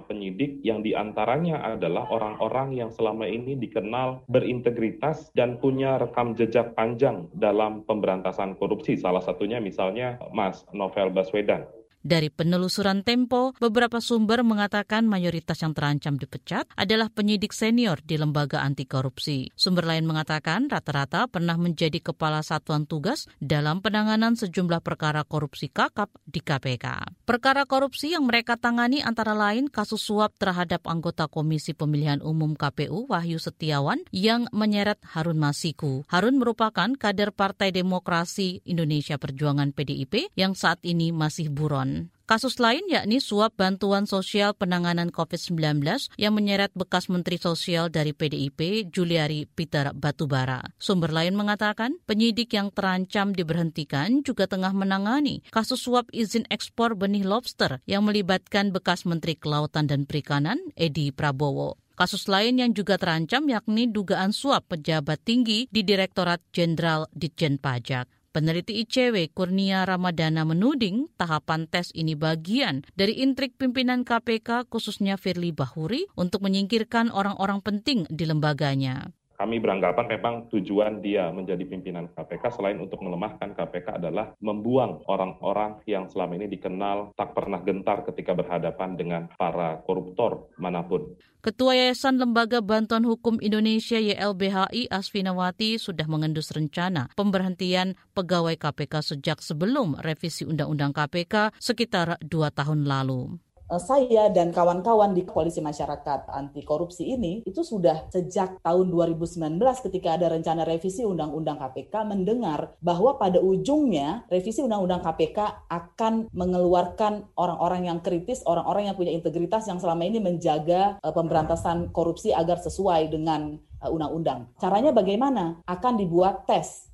penyidik 0.02 0.66
yang 0.66 0.82
di 0.82 0.98
antaranya 0.98 1.62
adalah 1.78 2.10
orang-orang 2.10 2.74
yang 2.80 2.90
selama 2.94 3.26
ini 3.26 3.58
dikenal 3.58 4.26
berintegritas 4.30 5.30
dan 5.34 5.58
punya 5.58 5.98
rekam 5.98 6.34
jejak 6.38 6.72
panjang 6.78 7.26
dalam 7.36 7.82
pemberantasan 7.84 8.54
korupsi. 8.56 8.98
Salah 8.98 9.22
satunya 9.22 9.58
misalnya 9.58 10.18
Mas 10.30 10.62
Novel 10.70 11.10
Baswedan. 11.10 11.77
Dari 11.98 12.30
penelusuran 12.30 13.02
Tempo, 13.02 13.58
beberapa 13.58 13.98
sumber 13.98 14.46
mengatakan 14.46 15.02
mayoritas 15.10 15.58
yang 15.66 15.74
terancam 15.74 16.14
dipecat 16.14 16.70
adalah 16.78 17.10
penyidik 17.10 17.50
senior 17.50 17.98
di 18.06 18.14
lembaga 18.14 18.62
anti 18.62 18.86
korupsi. 18.86 19.50
Sumber 19.58 19.82
lain 19.82 20.06
mengatakan 20.06 20.70
rata-rata 20.70 21.26
pernah 21.26 21.58
menjadi 21.58 21.98
kepala 21.98 22.46
satuan 22.46 22.86
tugas 22.86 23.26
dalam 23.42 23.82
penanganan 23.82 24.38
sejumlah 24.38 24.78
perkara 24.78 25.26
korupsi 25.26 25.74
kakap 25.74 26.14
di 26.22 26.38
KPK. 26.38 27.18
Perkara 27.26 27.66
korupsi 27.66 28.14
yang 28.14 28.30
mereka 28.30 28.54
tangani 28.54 29.02
antara 29.02 29.34
lain 29.34 29.66
kasus 29.66 29.98
suap 30.06 30.38
terhadap 30.38 30.86
anggota 30.86 31.26
Komisi 31.26 31.74
Pemilihan 31.74 32.22
Umum 32.22 32.54
KPU 32.54 33.10
Wahyu 33.10 33.42
Setiawan 33.42 34.06
yang 34.14 34.46
menyeret 34.54 35.02
Harun 35.02 35.42
Masiku. 35.42 36.06
Harun 36.06 36.38
merupakan 36.38 36.94
kader 36.94 37.34
Partai 37.34 37.74
Demokrasi 37.74 38.62
Indonesia 38.68 39.18
Perjuangan 39.18 39.74
PDIP 39.74 40.30
yang 40.38 40.54
saat 40.54 40.78
ini 40.86 41.10
masih 41.10 41.50
buron. 41.50 41.87
Kasus 42.28 42.60
lain 42.60 42.84
yakni 42.92 43.24
suap 43.24 43.56
bantuan 43.56 44.04
sosial 44.04 44.52
penanganan 44.52 45.08
COVID-19 45.08 45.80
yang 46.20 46.36
menyeret 46.36 46.68
bekas 46.76 47.08
Menteri 47.08 47.40
Sosial 47.40 47.88
dari 47.88 48.12
PDIP, 48.12 48.92
Juliari 48.92 49.48
Peter 49.48 49.96
Batubara. 49.96 50.60
Sumber 50.76 51.08
lain 51.08 51.40
mengatakan 51.40 51.96
penyidik 52.04 52.52
yang 52.52 52.68
terancam 52.68 53.32
diberhentikan 53.32 54.20
juga 54.20 54.44
tengah 54.44 54.76
menangani 54.76 55.40
kasus 55.48 55.80
suap 55.80 56.12
izin 56.12 56.44
ekspor 56.52 57.00
benih 57.00 57.24
lobster 57.24 57.80
yang 57.88 58.04
melibatkan 58.04 58.76
bekas 58.76 59.08
Menteri 59.08 59.32
Kelautan 59.32 59.88
dan 59.88 60.04
Perikanan, 60.04 60.60
Edi 60.76 61.08
Prabowo. 61.16 61.80
Kasus 61.96 62.28
lain 62.30 62.60
yang 62.60 62.76
juga 62.76 62.94
terancam 62.94 63.48
yakni 63.48 63.90
dugaan 63.90 64.30
suap 64.30 64.70
pejabat 64.70 65.18
tinggi 65.24 65.66
di 65.66 65.82
Direktorat 65.82 66.38
Jenderal 66.52 67.10
Ditjen 67.10 67.58
Pajak. 67.58 68.17
Peneliti 68.38 68.78
ICW 68.86 69.34
Kurnia 69.34 69.82
Ramadana 69.82 70.46
menuding 70.46 71.10
tahapan 71.18 71.66
tes 71.66 71.90
ini 71.90 72.14
bagian 72.14 72.86
dari 72.94 73.18
intrik 73.18 73.58
pimpinan 73.58 74.06
KPK 74.06 74.70
khususnya 74.70 75.18
Firly 75.18 75.50
Bahuri 75.50 76.06
untuk 76.14 76.46
menyingkirkan 76.46 77.10
orang-orang 77.10 77.58
penting 77.66 78.06
di 78.06 78.30
lembaganya 78.30 79.10
kami 79.38 79.62
beranggapan 79.62 80.18
memang 80.18 80.34
tujuan 80.50 80.98
dia 80.98 81.30
menjadi 81.30 81.62
pimpinan 81.62 82.10
KPK 82.10 82.58
selain 82.58 82.82
untuk 82.82 82.98
melemahkan 83.06 83.54
KPK 83.54 84.02
adalah 84.02 84.34
membuang 84.42 85.06
orang-orang 85.06 85.78
yang 85.86 86.10
selama 86.10 86.34
ini 86.34 86.50
dikenal 86.50 87.14
tak 87.14 87.38
pernah 87.38 87.62
gentar 87.62 88.02
ketika 88.02 88.34
berhadapan 88.34 88.98
dengan 88.98 89.22
para 89.38 89.78
koruptor 89.86 90.50
mana 90.58 90.82
pun. 90.82 91.14
Ketua 91.38 91.78
Yayasan 91.78 92.18
Lembaga 92.18 92.58
Bantuan 92.58 93.06
Hukum 93.06 93.38
Indonesia 93.38 93.94
YLBHI 93.94 94.90
Asfinawati 94.90 95.78
sudah 95.78 96.10
mengendus 96.10 96.50
rencana 96.50 97.06
pemberhentian 97.14 97.94
pegawai 98.18 98.58
KPK 98.58 99.14
sejak 99.14 99.38
sebelum 99.38 99.94
revisi 100.02 100.42
Undang-Undang 100.42 100.98
KPK 100.98 101.54
sekitar 101.62 102.18
dua 102.26 102.50
tahun 102.50 102.90
lalu. 102.90 103.38
Eh, 103.68 103.82
saya 103.84 104.32
dan 104.32 104.48
kawan-kawan 104.48 105.12
di 105.12 105.28
Koalisi 105.28 105.60
Masyarakat 105.60 106.32
Anti 106.32 106.64
Korupsi 106.64 107.04
ini 107.04 107.44
itu 107.44 107.60
sudah 107.60 108.08
sejak 108.08 108.64
tahun 108.64 108.88
2019 108.88 109.60
ketika 109.84 110.16
ada 110.16 110.32
rencana 110.32 110.64
revisi 110.64 111.04
Undang-Undang 111.04 111.60
KPK 111.60 112.08
mendengar 112.08 112.72
bahwa 112.80 113.20
pada 113.20 113.36
ujungnya 113.44 114.24
revisi 114.32 114.64
Undang-Undang 114.64 115.04
KPK 115.04 115.68
akan 115.68 116.32
mengeluarkan 116.32 117.28
orang-orang 117.36 117.92
yang 117.92 118.00
kritis, 118.00 118.40
orang-orang 118.48 118.88
yang 118.88 118.96
punya 118.96 119.12
integritas 119.12 119.68
yang 119.68 119.76
selama 119.76 120.00
ini 120.08 120.16
menjaga 120.16 120.96
uh, 121.04 121.12
pemberantasan 121.12 121.92
korupsi 121.92 122.32
agar 122.32 122.56
sesuai 122.64 123.12
dengan 123.12 123.60
uh, 123.84 123.92
undang-undang. 123.92 124.48
Caranya 124.56 124.96
bagaimana? 124.96 125.60
Akan 125.68 126.00
dibuat 126.00 126.48
tes 126.48 126.88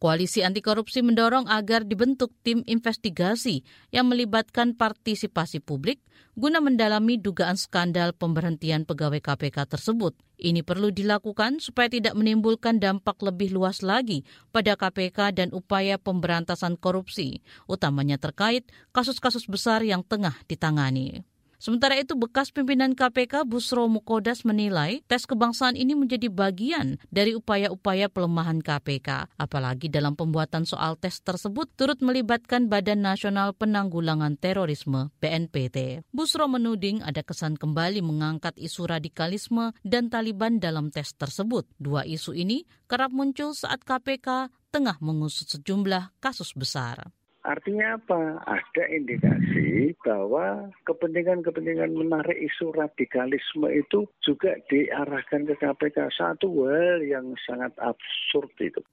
Koalisi 0.00 0.40
anti 0.40 0.64
korupsi 0.64 1.04
mendorong 1.04 1.44
agar 1.44 1.84
dibentuk 1.84 2.32
tim 2.40 2.64
investigasi 2.64 3.60
yang 3.92 4.08
melibatkan 4.08 4.72
partisipasi 4.72 5.60
publik 5.60 6.00
guna 6.32 6.56
mendalami 6.64 7.20
dugaan 7.20 7.60
skandal 7.60 8.16
pemberhentian 8.16 8.88
pegawai 8.88 9.20
KPK 9.20 9.76
tersebut. 9.76 10.16
Ini 10.40 10.64
perlu 10.64 10.88
dilakukan 10.88 11.60
supaya 11.60 11.92
tidak 11.92 12.16
menimbulkan 12.16 12.80
dampak 12.80 13.20
lebih 13.20 13.52
luas 13.52 13.84
lagi 13.84 14.24
pada 14.48 14.72
KPK 14.72 15.36
dan 15.36 15.48
upaya 15.52 16.00
pemberantasan 16.00 16.80
korupsi, 16.80 17.44
utamanya 17.68 18.16
terkait 18.16 18.72
kasus-kasus 18.96 19.44
besar 19.52 19.84
yang 19.84 20.00
tengah 20.00 20.32
ditangani. 20.48 21.28
Sementara 21.60 21.92
itu, 22.00 22.16
bekas 22.16 22.48
pimpinan 22.48 22.96
KPK 22.96 23.44
Busro 23.44 23.84
Mukodas 23.84 24.48
menilai 24.48 25.04
tes 25.04 25.28
kebangsaan 25.28 25.76
ini 25.76 25.92
menjadi 25.92 26.32
bagian 26.32 26.96
dari 27.12 27.36
upaya-upaya 27.36 28.08
pelemahan 28.08 28.64
KPK. 28.64 29.28
Apalagi 29.36 29.92
dalam 29.92 30.16
pembuatan 30.16 30.64
soal 30.64 30.96
tes 30.96 31.20
tersebut 31.20 31.68
turut 31.76 32.00
melibatkan 32.00 32.72
Badan 32.72 33.04
Nasional 33.04 33.52
Penanggulangan 33.52 34.40
Terorisme 34.40 35.12
BNPT. 35.20 36.00
Busro 36.16 36.48
menuding 36.48 37.04
ada 37.04 37.20
kesan 37.20 37.60
kembali 37.60 38.00
mengangkat 38.00 38.56
isu 38.56 38.88
radikalisme 38.88 39.76
dan 39.84 40.08
Taliban 40.08 40.64
dalam 40.64 40.88
tes 40.88 41.12
tersebut. 41.12 41.68
Dua 41.76 42.08
isu 42.08 42.32
ini 42.32 42.64
kerap 42.88 43.12
muncul 43.12 43.52
saat 43.52 43.84
KPK 43.84 44.48
tengah 44.72 44.96
mengusut 45.04 45.60
sejumlah 45.60 46.16
kasus 46.24 46.56
besar. 46.56 47.12
Artinya 47.40 47.96
apa? 47.96 48.38
Ada 48.44 48.84
indikasi 48.92 49.96
bahwa 50.04 50.68
kepentingan-kepentingan 50.84 51.96
menarik 51.96 52.36
isu 52.36 52.70
radikalisme 52.76 53.66
itu 53.72 54.04
juga 54.20 54.60
diarahkan 54.68 55.48
ke 55.48 55.54
KPK. 55.58 56.12
Satu 56.14 56.68
hal 56.68 57.00
yang 57.02 57.32
sangat 57.48 57.72
absurd 57.80 58.52
itu. 58.60 58.84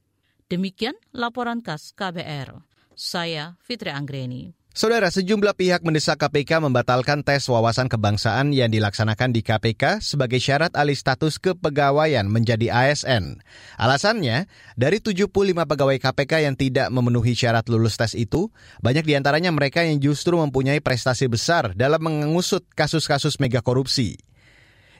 Demikian 0.47 0.95
laporan 1.11 1.59
khas 1.59 1.91
KBR. 1.91 2.63
Saya 2.97 3.59
Fitri 3.61 3.93
Anggreni. 3.93 4.56
Saudara, 4.77 5.09
sejumlah 5.09 5.57
pihak 5.57 5.81
mendesak 5.81 6.21
KPK 6.21 6.61
membatalkan 6.61 7.25
tes 7.25 7.49
wawasan 7.49 7.89
kebangsaan 7.89 8.53
yang 8.53 8.69
dilaksanakan 8.69 9.33
di 9.33 9.41
KPK 9.41 10.05
sebagai 10.05 10.37
syarat 10.37 10.69
alih 10.77 10.93
status 10.93 11.41
kepegawaian 11.41 12.29
menjadi 12.29 12.69
ASN. 12.69 13.41
Alasannya, 13.81 14.45
dari 14.77 15.01
75 15.01 15.33
pegawai 15.65 15.97
KPK 15.97 16.45
yang 16.45 16.53
tidak 16.53 16.93
memenuhi 16.93 17.33
syarat 17.33 17.65
lulus 17.73 17.97
tes 17.97 18.13
itu, 18.13 18.53
banyak 18.77 19.01
di 19.01 19.17
antaranya 19.17 19.49
mereka 19.49 19.81
yang 19.81 19.97
justru 19.97 20.37
mempunyai 20.37 20.77
prestasi 20.77 21.25
besar 21.25 21.73
dalam 21.73 21.97
mengusut 21.97 22.61
kasus-kasus 22.77 23.41
mega 23.41 23.65
korupsi. 23.65 24.21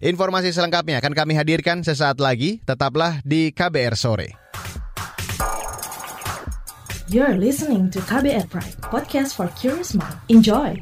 Informasi 0.02 0.58
selengkapnya 0.58 1.06
akan 1.06 1.14
kami 1.14 1.38
hadirkan 1.38 1.86
sesaat 1.86 2.18
lagi, 2.18 2.66
tetaplah 2.66 3.22
di 3.22 3.54
KBR 3.54 3.94
Sore. 3.94 4.34
You're 7.08 7.40
listening 7.40 7.88
to 7.96 8.04
KBR 8.04 8.52
Pride, 8.52 8.76
podcast 8.84 9.40
for 9.40 9.48
curious 9.56 9.96
mind. 9.96 10.20
Enjoy! 10.28 10.76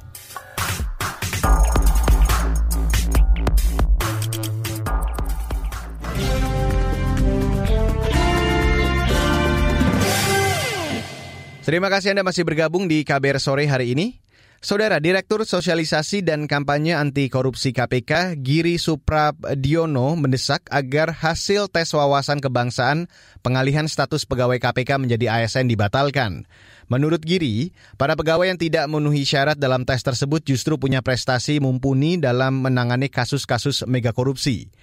Terima 11.61 11.93
kasih 11.93 12.17
Anda 12.17 12.25
masih 12.25 12.41
bergabung 12.41 12.89
di 12.89 13.05
KBR 13.05 13.37
sore 13.37 13.69
hari 13.69 13.93
ini. 13.93 14.24
Saudara 14.65 14.97
Direktur 14.97 15.45
Sosialisasi 15.45 16.25
dan 16.25 16.49
Kampanye 16.49 16.97
Anti 16.97 17.29
Korupsi 17.29 17.69
KPK 17.69 18.33
Giri 18.41 18.81
Suprabdiono 18.81 20.17
mendesak 20.17 20.65
agar 20.73 21.13
hasil 21.13 21.69
tes 21.69 21.93
wawasan 21.93 22.41
kebangsaan 22.41 23.05
pengalihan 23.45 23.85
status 23.85 24.25
pegawai 24.25 24.57
KPK 24.57 24.97
menjadi 24.97 25.37
ASN 25.37 25.69
dibatalkan. 25.69 26.49
Menurut 26.89 27.21
Giri, 27.21 27.77
para 28.01 28.17
pegawai 28.17 28.49
yang 28.49 28.57
tidak 28.57 28.89
memenuhi 28.89 29.21
syarat 29.21 29.53
dalam 29.61 29.85
tes 29.85 30.01
tersebut 30.01 30.41
justru 30.41 30.81
punya 30.81 31.05
prestasi 31.05 31.61
mumpuni 31.61 32.17
dalam 32.17 32.65
menangani 32.65 33.05
kasus-kasus 33.13 33.85
mega 33.85 34.17
korupsi. 34.17 34.73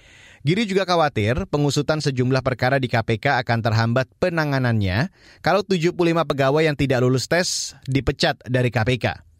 Giri 0.47 0.63
juga 0.63 0.87
khawatir 0.87 1.43
pengusutan 1.51 1.99
sejumlah 1.99 2.39
perkara 2.39 2.79
di 2.79 2.87
KPK 2.87 3.43
akan 3.43 3.59
terhambat 3.59 4.07
penanganannya 4.15 5.11
kalau 5.43 5.59
75 5.59 5.91
pegawai 6.23 6.71
yang 6.71 6.79
tidak 6.79 7.03
lulus 7.03 7.27
tes 7.27 7.75
dipecat 7.83 8.39
dari 8.47 8.71
KPK. 8.71 9.32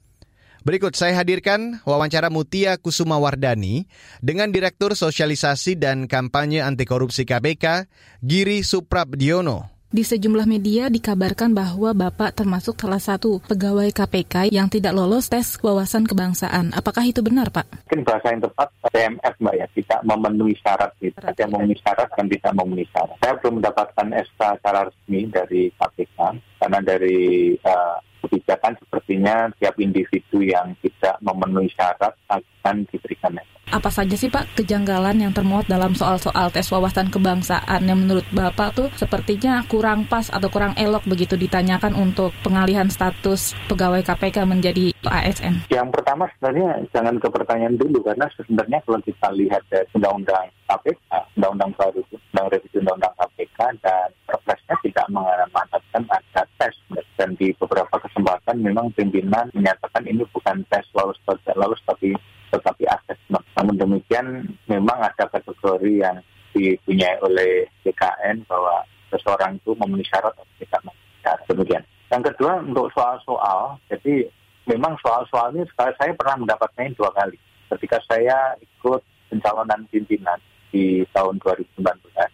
Berikut 0.63 0.95
saya 0.95 1.19
hadirkan 1.19 1.83
wawancara 1.83 2.31
Mutia 2.31 2.79
Kusuma 2.79 3.19
Wardani 3.19 3.83
dengan 4.23 4.47
Direktur 4.47 4.95
Sosialisasi 4.95 5.75
dan 5.75 6.07
Kampanye 6.07 6.63
Anti 6.63 6.87
Korupsi 6.87 7.27
KPK, 7.27 7.91
Giri 8.23 8.63
Suprabdiono. 8.63 9.67
Di 9.91 10.07
sejumlah 10.07 10.47
media 10.47 10.87
dikabarkan 10.87 11.51
bahwa 11.51 11.91
Bapak 11.91 12.39
termasuk 12.39 12.79
salah 12.79 13.03
satu 13.03 13.43
pegawai 13.43 13.91
KPK 13.91 14.55
yang 14.55 14.71
tidak 14.71 14.95
lolos 14.95 15.27
tes 15.27 15.59
wawasan 15.59 16.07
kebangsaan. 16.07 16.71
Apakah 16.71 17.11
itu 17.11 17.19
benar, 17.19 17.51
Pak? 17.51 17.67
Mungkin 17.91 18.07
bahasa 18.07 18.31
yang 18.31 18.47
tepat 18.47 18.71
TMS, 18.87 19.35
Mbak 19.43 19.55
ya, 19.59 19.67
tidak 19.75 19.99
memenuhi 20.07 20.55
syarat. 20.63 20.95
Gitu. 21.03 21.19
Ada 21.19 21.39
yang 21.43 21.51
memenuhi 21.59 21.77
syarat 21.83 22.07
dan 22.15 22.25
tidak 22.31 22.51
memenuhi 22.55 22.87
syarat. 22.87 23.15
Saya 23.19 23.33
belum 23.43 23.53
mendapatkan 23.59 24.07
SK 24.15 24.41
secara 24.63 24.79
resmi 24.87 25.19
dari 25.27 25.61
KPK, 25.75 26.17
karena 26.63 26.79
dari 26.79 27.19
uh, 27.67 27.99
kebijakan 28.23 28.79
sepertinya 28.79 29.51
tiap 29.59 29.75
individu 29.75 30.39
yang 30.39 30.71
tidak 30.79 31.19
memenuhi 31.19 31.67
syarat 31.75 32.15
akan 32.31 32.87
diberikan 32.87 33.35
Apa 33.73 33.89
saja 33.89 34.13
sih 34.13 34.29
Pak 34.29 34.55
kejanggalan 34.59 35.17
yang 35.17 35.33
termuat 35.33 35.65
dalam 35.65 35.97
soal-soal 35.97 36.53
tes 36.53 36.69
wawasan 36.69 37.09
kebangsaan 37.09 37.81
yang 37.83 37.99
menurut 37.99 38.23
Bapak 38.29 38.77
tuh 38.77 38.87
sepertinya 38.95 39.65
kurang 39.65 40.05
pas 40.05 40.29
atau 40.29 40.47
kurang 40.47 40.77
elok 40.77 41.03
begitu 41.09 41.33
ditanyakan 41.35 41.97
untuk 41.97 42.31
pengalihan 42.45 42.87
status 42.87 43.57
pegawai 43.67 44.05
KPK 44.05 44.45
menjadi 44.45 44.93
ASN? 45.03 45.67
Yang 45.73 45.89
pertama 45.89 46.29
sebenarnya 46.37 46.85
jangan 46.93 47.15
ke 47.17 47.27
pertanyaan 47.27 47.75
dulu 47.75 47.99
karena 48.05 48.29
sebenarnya 48.37 48.79
kalau 48.85 48.99
kita 49.01 49.27
lihat 49.35 49.63
dari 49.67 49.87
undang-undang 49.97 50.45
KPK, 50.69 51.09
undang-undang 51.39 51.71
baru, 51.75 52.01
undang 52.13 52.47
revisi 52.53 52.77
undang-undang 52.77 53.15
KPK 53.17 53.59
dan 53.81 54.07
perpresnya 54.29 54.75
tidak 54.85 55.05
mengamanatkan 55.09 56.03
ada 56.13 56.41
tes 56.61 56.75
dan 57.23 57.39
di 57.39 57.55
beberapa 57.55 58.03
kesempatan 58.03 58.59
memang 58.59 58.91
pimpinan 58.91 59.47
menyatakan 59.55 60.03
ini 60.03 60.27
bukan 60.35 60.59
tes 60.67 60.83
lolos 60.91 61.15
tidak 61.23 61.55
lolos 61.55 61.79
tapi 61.87 62.11
tetapi 62.51 62.83
asesmen. 62.83 63.39
Namun 63.55 63.79
demikian 63.79 64.43
memang 64.67 64.99
ada 64.99 65.23
kategori 65.31 66.03
yang 66.03 66.19
dipunyai 66.51 67.15
oleh 67.23 67.71
BKN 67.87 68.43
bahwa 68.43 68.83
seseorang 69.07 69.55
itu 69.55 69.71
memenuhi 69.79 70.03
syarat 70.03 70.35
atau 70.35 70.43
tidak 70.59 70.83
memenuhi 70.83 71.19
syarat. 71.23 71.43
Demikian. 71.47 71.83
Yang 72.11 72.23
kedua 72.35 72.51
untuk 72.59 72.91
soal-soal, 72.91 73.79
jadi 73.87 74.27
memang 74.67 74.99
soal-soal 74.99 75.55
ini 75.55 75.63
saya 75.79 76.11
pernah 76.11 76.43
mendapatnya 76.43 76.91
dua 76.99 77.09
kali. 77.15 77.39
Ketika 77.71 78.03
saya 78.03 78.59
ikut 78.59 78.99
pencalonan 79.31 79.87
pimpinan 79.87 80.43
di 80.75 81.07
tahun 81.15 81.39
2019 81.39 81.79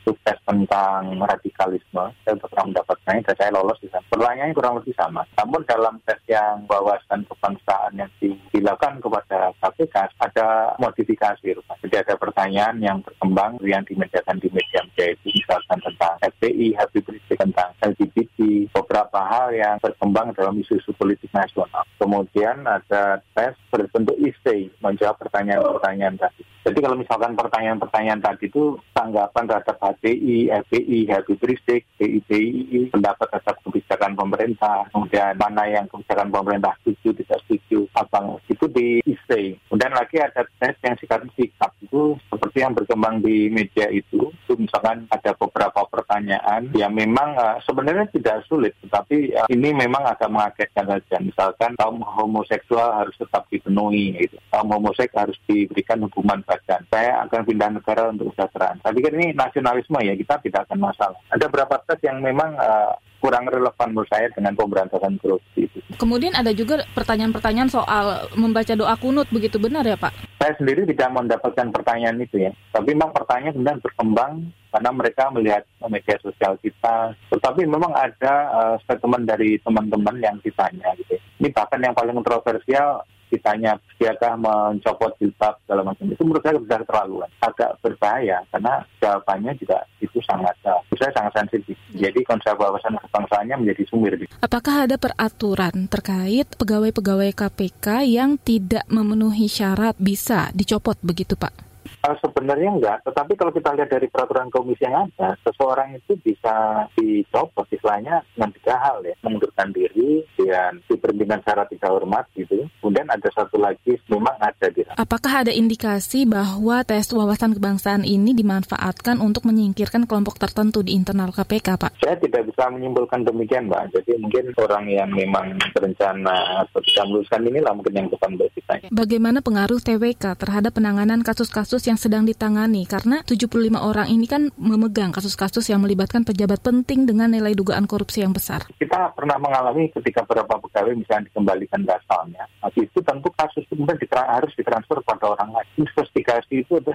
sukses 0.03 0.37
tentang 0.47 1.17
radikalisme 1.21 2.11
saya 2.25 2.35
pernah 2.37 2.63
mendapatkannya 2.69 3.25
dan 3.25 3.35
saya 3.37 3.51
lolos 3.53 3.79
di 3.81 3.89
sana. 3.91 4.05
Pertanyaannya 4.09 4.57
kurang 4.57 4.75
lebih 4.79 4.95
sama. 4.95 5.21
Namun 5.37 5.61
dalam 5.67 5.95
tes 6.07 6.19
yang 6.29 6.65
wawasan 6.65 7.25
kebangsaan 7.27 7.91
yang 7.99 8.09
dilakukan 8.53 9.01
kepada 9.03 9.53
KPK 9.61 9.95
ada 10.21 10.47
modifikasi. 10.81 11.47
Jadi 11.85 11.95
ada 11.95 12.13
pertanyaan 12.17 12.77
yang 12.81 12.97
berkembang 13.01 13.61
yang 13.63 13.83
dimediakan 13.85 14.37
di 14.41 14.49
media 14.51 14.81
media 14.99 15.15
itu 15.15 15.31
misalkan 15.31 15.79
tentang 15.79 16.13
FPI, 16.19 16.67
Habib 16.75 17.05
Rizik, 17.07 17.37
tentang 17.39 17.71
LGBT, 17.79 18.67
beberapa 18.75 19.19
hal 19.23 19.55
yang 19.55 19.75
berkembang 19.79 20.35
dalam 20.35 20.59
isu-isu 20.59 20.91
politik 20.99 21.31
nasional. 21.31 21.87
Kemudian 21.95 22.67
ada 22.67 23.23
tes 23.31 23.55
berbentuk 23.71 24.19
essay 24.19 24.67
menjawab 24.83 25.15
pertanyaan-pertanyaan 25.23 26.19
tadi. 26.19 26.43
Jadi 26.67 26.79
kalau 26.83 26.99
misalkan 26.99 27.33
pertanyaan-pertanyaan 27.39 28.19
tadi 28.19 28.51
itu 28.51 28.75
tanggapan 28.91 29.43
terhadap 29.47 29.75
HTI, 29.96 30.53
FPI, 30.67 31.00
Habib 31.10 31.41
Rizik, 31.41 31.88
BIPI, 31.98 32.93
pendapat 32.93 33.27
terhadap 33.34 33.55
kebijakan 33.65 34.13
pemerintah, 34.13 34.86
kemudian 34.93 35.34
mana 35.39 35.63
yang 35.65 35.86
kebijakan 35.89 36.29
pemerintah 36.29 36.74
setuju, 36.81 37.15
tidak 37.24 37.39
setuju, 37.48 37.89
apa 37.98 38.38
itu 38.46 38.65
di 38.69 38.88
essay. 39.08 39.58
Kemudian 39.69 39.93
lagi 39.96 40.17
ada 40.22 40.46
tes 40.60 40.75
yang 40.86 40.96
sifatnya 41.00 41.31
sikap 41.34 41.72
itu 41.89 42.13
seperti 42.29 42.62
yang 42.62 42.77
berkembang 42.77 43.25
di 43.25 43.50
media 43.50 43.89
itu, 43.89 44.29
itu 44.29 44.53
misalkan 44.53 45.10
ada 45.10 45.34
beberapa 45.34 45.81
pertanyaan 45.89 46.69
yang 46.77 46.93
memang 46.93 47.34
uh, 47.34 47.58
sebenarnya 47.65 48.05
tidak 48.13 48.46
sulit, 48.46 48.77
tetapi 48.86 49.34
uh, 49.34 49.50
ini 49.50 49.74
memang 49.74 50.05
agak 50.05 50.29
mengagetkan 50.29 50.86
saja. 50.86 51.17
Misalkan 51.17 51.74
kaum 51.81 52.05
homoseksual 52.05 53.01
harus 53.01 53.17
tetap 53.17 53.50
dipenuhi, 53.50 54.22
gitu. 54.22 54.38
kaum 54.53 54.69
homoseks 54.69 55.17
harus 55.17 55.36
diberikan 55.50 55.98
hukuman 56.05 56.46
dan 56.69 56.86
saya 56.93 57.25
akan 57.25 57.41
pindah 57.41 57.69
negara 57.74 58.13
untuk 58.13 58.29
kesejahteraan. 58.31 58.86
Tapi 58.86 59.01
kan 59.01 59.13
ini 59.17 59.27
nasionalisme 59.34 59.98
ya, 60.05 60.13
kita 60.13 60.38
tidak 60.46 60.69
akan 60.69 60.79
masalah. 60.93 61.17
Ada 61.34 61.50
beberapa 61.50 61.81
tes 61.89 61.98
yang 62.05 62.22
memang 62.22 62.53
uh, 62.53 62.93
kurang 63.19 63.51
relevan 63.51 63.91
menurut 63.91 64.08
saya 64.08 64.31
dengan 64.31 64.55
pemberantasan 64.55 65.19
korupsi 65.19 65.67
itu. 65.67 65.79
Kemudian 66.00 66.31
ada 66.34 66.55
juga 66.55 66.88
pertanyaan-pertanyaan 66.96 67.67
soal 67.67 68.31
membaca 68.39 68.72
doa 68.74 68.96
kunut, 68.96 69.27
begitu 69.29 69.60
benar 69.60 69.84
ya 69.84 70.00
Pak? 70.00 70.15
Saya 70.39 70.55
sendiri 70.55 70.88
tidak 70.88 71.12
mendapatkan 71.12 71.67
pertanyaan 71.79 72.19
itu 72.19 72.36
ya. 72.43 72.51
Tapi 72.75 72.91
memang 72.91 73.15
pertanyaan 73.15 73.55
kemudian 73.55 73.79
berkembang 73.79 74.33
karena 74.69 74.89
mereka 74.93 75.24
melihat 75.31 75.63
media 75.88 76.15
sosial 76.21 76.59
kita. 76.62 77.15
Tetapi 77.31 77.65
memang 77.65 77.95
ada 77.95 78.33
uh, 78.51 78.75
statement 78.83 79.25
dari 79.25 79.57
teman-teman 79.63 80.19
yang 80.19 80.36
ditanya 80.43 80.91
gitu. 81.00 81.15
Ini 81.39 81.50
bahkan 81.55 81.79
yang 81.79 81.95
paling 81.95 82.13
kontroversial 82.13 83.07
ditanya 83.29 83.77
siapakah 83.95 84.36
mencopot 84.41 85.13
jilbab 85.21 85.53
segala 85.63 85.86
macam 85.86 86.09
itu 86.09 86.21
menurut 86.25 86.41
saya 86.41 86.57
sudah 86.57 86.81
terlalu 86.81 87.17
agak 87.45 87.77
berbahaya 87.86 88.41
karena 88.50 88.74
jawabannya 88.98 89.53
juga 89.62 89.77
itu 90.01 90.17
sangat 90.25 90.57
uh, 90.65 90.81
saya 90.98 91.13
sangat 91.15 91.45
sensitif. 91.45 91.77
Jadi 91.93 92.19
konsep 92.25 92.57
wawasan 92.57 92.98
kebangsaannya 93.00 93.55
menjadi 93.62 93.83
sumir. 93.88 94.17
Apakah 94.41 94.89
ada 94.89 94.98
peraturan 94.98 95.88
terkait 95.88 96.50
pegawai-pegawai 96.57 97.31
KPK 97.38 98.09
yang 98.09 98.36
tidak 98.41 98.83
memenuhi 98.89 99.48
syarat 99.48 99.95
bisa 100.01 100.50
dicopot 100.51 100.98
begitu 101.05 101.38
Pak? 101.38 101.68
Uh, 102.00 102.15
sebenarnya 102.24 102.69
enggak, 102.72 102.98
tetapi 103.03 103.36
kalau 103.36 103.51
kita 103.51 103.75
lihat 103.75 103.91
dari 103.91 104.08
peraturan 104.08 104.48
komisi 104.48 104.88
yang 104.88 105.08
ada, 105.12 105.36
seseorang 105.43 106.00
itu 106.00 106.15
bisa 106.24 106.88
dicopot 106.96 107.67
istilahnya 107.72 108.23
dengan 108.36 108.49
tiga 108.56 108.75
hal 108.80 109.04
ya, 109.04 109.15
mengundurkan 109.23 109.75
diri 109.75 110.23
dan 110.39 110.80
diberhentikan 110.88 111.43
secara 111.43 111.67
tidak 111.67 111.91
hormat 111.91 112.25
gitu. 112.34 112.65
Kemudian 112.80 113.08
ada 113.12 113.30
satu 113.36 113.60
lagi 113.60 113.99
memang 114.08 114.36
ada 114.39 114.67
di 114.71 114.82
Apakah 114.97 115.45
ada 115.45 115.54
indikasi 115.54 116.25
bahwa 116.25 116.82
tes 116.88 117.12
wawasan 117.13 117.54
kebangsaan 117.56 118.04
ini 118.08 118.34
dimanfaatkan 118.34 119.21
untuk 119.21 119.45
menyingkirkan 119.45 120.10
kelompok 120.10 120.39
tertentu 120.41 120.82
di 120.82 120.95
internal 120.95 121.30
KPK, 121.30 121.78
Pak? 121.78 121.91
Saya 122.02 122.15
tidak 122.17 122.49
bisa 122.49 122.67
menyimpulkan 122.71 123.28
demikian, 123.28 123.69
Mbak. 123.69 123.95
Jadi 123.95 124.12
mungkin 124.17 124.52
orang 124.58 124.86
yang 124.89 125.10
memang 125.12 125.56
berencana 125.75 126.65
atau 126.65 126.80
bisa 126.82 127.06
meluluskan 127.06 127.45
inilah 127.45 127.73
mungkin 127.75 127.93
yang 127.95 128.08
depan 128.10 128.32
kita. 128.39 128.73
Bagaimana 128.89 129.39
pengaruh 129.39 129.80
TWK 129.80 130.36
terhadap 130.36 130.75
penanganan 130.75 131.21
kasus-kasus 131.21 131.78
yang 131.85 131.99
sedang 131.99 132.25
ditangani 132.25 132.83
karena 132.83 133.21
75 133.23 133.47
orang 133.77 134.07
ini 134.09 134.25
kan 134.25 134.51
memegang 134.57 135.13
kasus-kasus 135.13 135.69
yang 135.69 135.79
melibatkan 135.85 136.25
pejabat 136.25 136.59
penting 136.59 137.05
dengan 137.05 137.31
nilai 137.31 137.55
dugaan 137.55 137.85
korupsi 137.85 138.25
yang 138.25 138.33
besar. 138.33 138.65
Kita 138.75 139.13
pernah 139.13 139.37
mengalami 139.37 139.87
ketika 139.93 140.25
beberapa 140.25 140.59
pegawai 140.65 140.97
misalnya 140.97 141.29
dikembalikan 141.29 141.85
ke 141.85 141.93
asalnya, 141.93 142.43
habis 142.59 142.89
itu 142.89 142.99
tentu 143.05 143.29
kasus 143.37 143.63
itu 143.63 143.77
kemudian 143.77 144.01
harus 144.25 144.51
ditransfer 144.57 144.97
pada 145.05 145.37
orang 145.37 145.55
lain. 145.55 145.67
Investigasi 145.85 146.65
itu 146.65 146.75
ada 146.81 146.91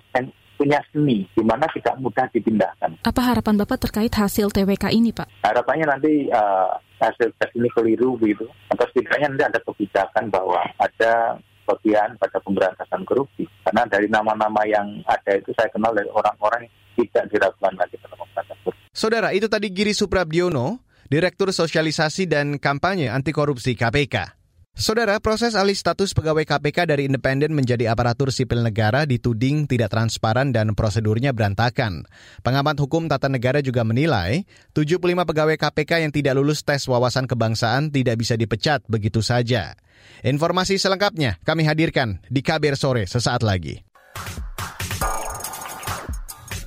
punya 0.55 0.79
seni, 0.91 1.27
di 1.35 1.43
mana 1.43 1.67
tidak 1.75 1.99
mudah 1.99 2.27
dipindahkan. 2.31 3.03
Apa 3.03 3.21
harapan 3.21 3.59
Bapak 3.59 3.85
terkait 3.85 4.15
hasil 4.15 4.55
TWK 4.55 4.95
ini, 4.95 5.11
Pak? 5.11 5.27
Harapannya 5.43 5.87
nanti 5.91 6.31
uh, 6.31 6.79
hasil 7.03 7.35
tes 7.37 7.51
ini 7.59 7.69
keliru 7.75 8.15
gitu, 8.23 8.47
atau 8.71 8.87
setidaknya 8.95 9.35
nanti 9.35 9.45
ada 9.51 9.61
kebijakan 9.67 10.25
bahwa 10.31 10.63
ada 10.79 11.37
bagian 11.65 12.17
pada 12.21 12.39
pemberantasan 12.41 13.03
korupsi. 13.09 13.49
Karena 13.75 13.91
dari 13.91 14.07
nama-nama 14.07 14.63
yang 14.71 15.03
ada 15.03 15.35
itu 15.35 15.51
saya 15.59 15.67
kenal 15.67 15.91
dari 15.91 16.07
orang-orang 16.07 16.71
yang 16.71 17.11
tidak 17.11 17.27
diragukan 17.27 17.75
lagi 17.75 17.99
dalam 17.99 18.23
pemberantasan. 18.23 18.71
Saudara, 18.95 19.35
itu 19.35 19.51
tadi 19.51 19.67
Giri 19.75 19.91
Suprabdiono, 19.91 20.79
Direktur 21.11 21.51
Sosialisasi 21.51 22.31
dan 22.31 22.63
Kampanye 22.63 23.11
Anti 23.11 23.35
Korupsi 23.35 23.75
KPK. 23.75 24.44
Saudara, 24.75 25.23
proses 25.23 25.55
alih 25.55 25.79
status 25.79 26.11
pegawai 26.19 26.43
KPK 26.43 26.91
dari 26.91 27.07
independen 27.07 27.55
menjadi 27.55 27.95
aparatur 27.95 28.35
sipil 28.35 28.59
negara 28.59 29.07
dituding 29.07 29.71
tidak 29.71 29.95
transparan 29.95 30.51
dan 30.51 30.75
prosedurnya 30.75 31.31
berantakan. 31.31 32.11
Pengamat 32.43 32.83
hukum 32.83 33.07
tata 33.07 33.31
negara 33.31 33.63
juga 33.63 33.87
menilai 33.87 34.43
75 34.75 34.99
pegawai 34.99 35.55
KPK 35.55 36.03
yang 36.03 36.11
tidak 36.11 36.35
lulus 36.35 36.67
tes 36.67 36.83
wawasan 36.91 37.31
kebangsaan 37.31 37.95
tidak 37.95 38.19
bisa 38.19 38.35
dipecat 38.35 38.83
begitu 38.91 39.23
saja. 39.23 39.79
Informasi 40.27 40.75
selengkapnya 40.75 41.39
kami 41.47 41.63
hadirkan 41.63 42.19
di 42.27 42.43
KBR 42.43 42.75
Sore 42.75 43.07
sesaat 43.07 43.47
lagi. 43.47 43.79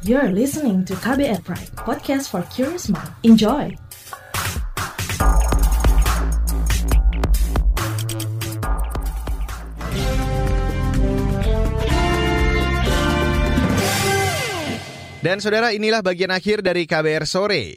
You're 0.08 0.32
listening 0.32 0.88
to 0.88 0.96
KBR 1.04 1.43
Pride, 1.43 1.76
podcast 1.76 2.32
for 2.32 2.48
curious 2.56 2.88
mind. 2.88 3.12
Enjoy! 3.28 3.87
Dan 15.17 15.41
saudara 15.41 15.73
inilah 15.73 16.06
bagian 16.06 16.30
akhir 16.30 16.62
dari 16.62 16.86
KBR 16.86 17.25
Sore. 17.25 17.73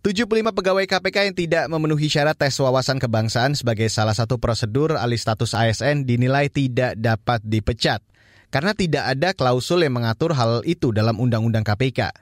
75 0.00 0.24
pegawai 0.56 0.88
KPK 0.88 1.16
yang 1.28 1.36
tidak 1.36 1.64
memenuhi 1.68 2.08
syarat 2.08 2.32
tes 2.32 2.56
wawasan 2.56 2.96
kebangsaan 2.96 3.52
sebagai 3.52 3.92
salah 3.92 4.16
satu 4.16 4.40
prosedur 4.40 4.96
alih 4.96 5.20
status 5.20 5.52
ASN 5.52 6.08
dinilai 6.08 6.48
tidak 6.48 6.96
dapat 6.96 7.44
dipecat 7.44 8.00
karena 8.48 8.72
tidak 8.72 9.04
ada 9.12 9.36
klausul 9.36 9.84
yang 9.84 10.00
mengatur 10.00 10.32
hal 10.32 10.64
itu 10.64 10.96
dalam 10.96 11.20
Undang-Undang 11.20 11.60
KPK. 11.60 12.16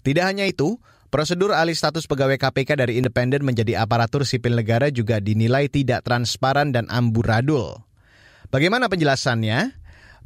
Tidak 0.00 0.24
hanya 0.24 0.48
itu, 0.48 0.80
prosedur 1.12 1.52
alih 1.52 1.76
status 1.76 2.08
pegawai 2.08 2.40
KPK 2.40 2.80
dari 2.80 2.96
independen 2.96 3.44
menjadi 3.44 3.84
aparatur 3.84 4.24
sipil 4.24 4.56
negara 4.56 4.88
juga 4.88 5.20
dinilai 5.20 5.68
tidak 5.68 6.08
transparan 6.08 6.72
dan 6.72 6.88
amburadul. 6.88 7.84
Bagaimana 8.48 8.88
penjelasannya? 8.88 9.76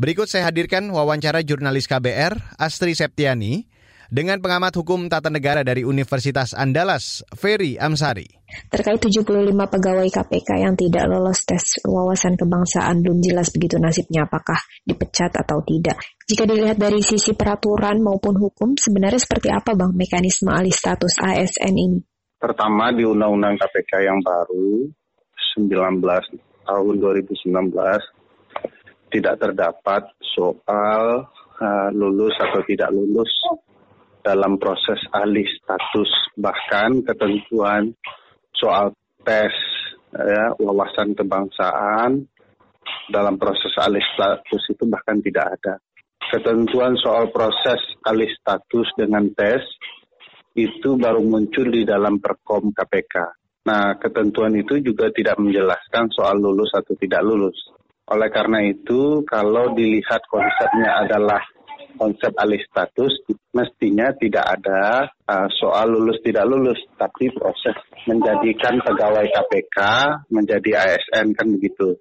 Berikut 0.00 0.24
saya 0.24 0.48
hadirkan 0.48 0.88
wawancara 0.88 1.44
jurnalis 1.44 1.84
KBR 1.84 2.56
Astri 2.56 2.96
Septiani 2.96 3.68
dengan 4.08 4.40
pengamat 4.40 4.72
hukum 4.76 5.08
tata 5.08 5.28
negara 5.28 5.60
dari 5.64 5.84
Universitas 5.84 6.56
Andalas, 6.56 7.20
Ferry 7.32 7.76
Amsari. 7.76 8.24
Terkait 8.68 9.00
75 9.00 9.24
pegawai 9.52 10.08
KPK 10.08 10.64
yang 10.64 10.76
tidak 10.76 11.08
lolos 11.08 11.44
tes 11.44 11.80
wawasan 11.84 12.36
kebangsaan 12.36 13.04
belum 13.04 13.20
jelas 13.24 13.52
begitu 13.52 13.76
nasibnya 13.80 14.28
apakah 14.28 14.60
dipecat 14.84 15.32
atau 15.32 15.60
tidak. 15.64 15.96
Jika 16.24 16.44
dilihat 16.44 16.80
dari 16.80 17.00
sisi 17.00 17.36
peraturan 17.36 18.00
maupun 18.00 18.36
hukum, 18.36 18.76
sebenarnya 18.76 19.20
seperti 19.20 19.48
apa 19.52 19.76
Bang 19.76 19.92
mekanisme 19.92 20.52
alih 20.52 20.72
status 20.72 21.20
ASN 21.20 21.72
ini? 21.76 22.00
Pertama 22.40 22.92
di 22.96 23.04
Undang-Undang 23.04 23.60
KPK 23.60 23.92
yang 24.08 24.20
baru 24.24 24.88
19 25.56 26.00
tahun 26.64 26.94
2019 26.96 28.21
tidak 29.12 29.36
terdapat 29.36 30.08
soal 30.32 31.28
uh, 31.60 31.88
lulus 31.92 32.32
atau 32.40 32.64
tidak 32.64 32.88
lulus 32.90 33.30
dalam 34.24 34.56
proses 34.56 34.98
alih 35.12 35.46
status 35.60 36.10
bahkan 36.38 37.04
ketentuan 37.04 37.92
soal 38.56 38.94
tes 39.26 39.52
ya, 40.14 40.54
wawasan 40.56 41.12
kebangsaan 41.12 42.24
dalam 43.10 43.36
proses 43.36 43.74
alih 43.78 44.02
status 44.14 44.62
itu 44.70 44.84
bahkan 44.86 45.18
tidak 45.20 45.58
ada. 45.60 45.74
Ketentuan 46.32 46.96
soal 46.96 47.28
proses 47.28 47.82
alih 48.06 48.30
status 48.40 48.88
dengan 48.96 49.28
tes 49.36 49.60
itu 50.56 50.96
baru 50.96 51.20
muncul 51.20 51.68
di 51.68 51.82
dalam 51.82 52.20
Perkom 52.22 52.72
KPK. 52.72 53.14
Nah, 53.62 53.94
ketentuan 53.96 54.52
itu 54.58 54.82
juga 54.82 55.08
tidak 55.14 55.38
menjelaskan 55.38 56.10
soal 56.10 56.38
lulus 56.38 56.72
atau 56.74 56.94
tidak 56.98 57.22
lulus. 57.22 57.56
Oleh 58.10 58.28
karena 58.34 58.66
itu, 58.66 59.22
kalau 59.22 59.70
dilihat 59.78 60.26
konsepnya 60.26 61.06
adalah 61.06 61.38
konsep 61.94 62.32
alih 62.34 62.58
status, 62.66 63.14
mestinya 63.54 64.10
tidak 64.18 64.42
ada 64.58 65.06
uh, 65.28 65.48
soal 65.60 65.92
lulus 65.92 66.18
tidak 66.24 66.48
lulus, 66.48 66.80
tapi 66.98 67.30
proses 67.30 67.76
menjadikan 68.08 68.80
pegawai 68.82 69.22
KPK 69.28 69.78
menjadi 70.34 70.70
ASN 70.82 71.36
kan 71.36 71.46
begitu. 71.54 71.94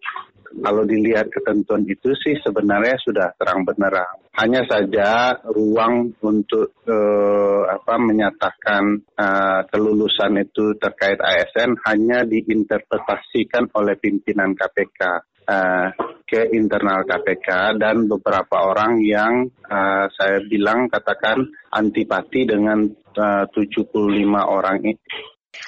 Kalau 0.51 0.83
dilihat 0.83 1.31
ketentuan 1.31 1.87
itu 1.87 2.11
sih 2.11 2.35
sebenarnya 2.43 2.99
sudah 2.99 3.31
terang 3.39 3.63
benerang. 3.63 4.19
Hanya 4.35 4.67
saja 4.67 5.39
ruang 5.47 6.11
untuk 6.19 6.75
uh, 6.83 7.63
apa 7.71 7.95
menyatakan 7.95 8.99
uh, 9.15 9.63
kelulusan 9.71 10.43
itu 10.43 10.75
terkait 10.75 11.23
ASN 11.23 11.79
hanya 11.87 12.27
diinterpretasikan 12.27 13.71
oleh 13.79 13.95
pimpinan 13.95 14.51
KPK 14.51 15.30
uh, 15.51 15.87
ke 16.23 16.47
internal 16.55 17.03
KPK 17.03 17.75
dan 17.75 18.07
beberapa 18.07 18.71
orang 18.71 19.03
yang 19.03 19.51
uh, 19.67 20.07
saya 20.15 20.39
bilang 20.47 20.87
katakan 20.87 21.43
antipati 21.67 22.47
dengan 22.47 22.87
eh, 22.87 23.43
uh, 23.43 23.45
75 23.51 23.91
orang 24.39 24.79
ini. 24.79 24.95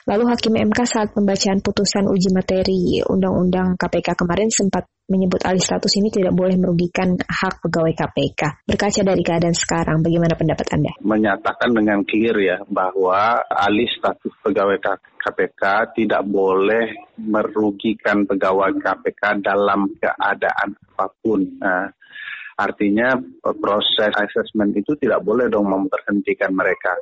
Lalu 0.03 0.23
Hakim 0.31 0.55
MK 0.59 0.79
saat 0.83 1.09
pembacaan 1.15 1.59
putusan 1.63 2.07
uji 2.11 2.31
materi 2.35 2.99
Undang-Undang 3.03 3.79
KPK 3.79 4.19
kemarin 4.19 4.51
sempat 4.51 4.87
menyebut 5.03 5.43
alih 5.43 5.59
status 5.59 5.99
ini 5.99 6.07
tidak 6.07 6.31
boleh 6.31 6.55
merugikan 6.55 7.19
hak 7.19 7.59
pegawai 7.59 7.91
KPK. 7.91 8.63
Berkaca 8.63 9.01
dari 9.03 9.19
keadaan 9.19 9.55
sekarang, 9.55 9.99
bagaimana 9.99 10.39
pendapat 10.39 10.67
Anda? 10.71 10.91
Menyatakan 11.03 11.75
dengan 11.75 11.99
clear 12.07 12.35
ya 12.39 12.57
bahwa 12.67 13.43
alih 13.47 13.87
status 13.99 14.31
pegawai 14.39 14.79
KPK 15.19 15.61
tidak 15.99 16.23
boleh 16.23 16.95
merugikan 17.19 18.23
pegawai 18.23 18.75
KPK 18.79 19.43
dalam 19.43 19.91
keadaan 19.99 20.75
apa 20.95 21.05
pun. 21.19 21.41
Nah, 21.59 21.91
Artinya 22.53 23.17
proses 23.57 24.13
assessment 24.13 24.77
itu 24.77 24.93
tidak 25.01 25.25
boleh 25.25 25.49
dong 25.49 25.69
memberhentikan 25.69 26.53
mereka. 26.53 26.93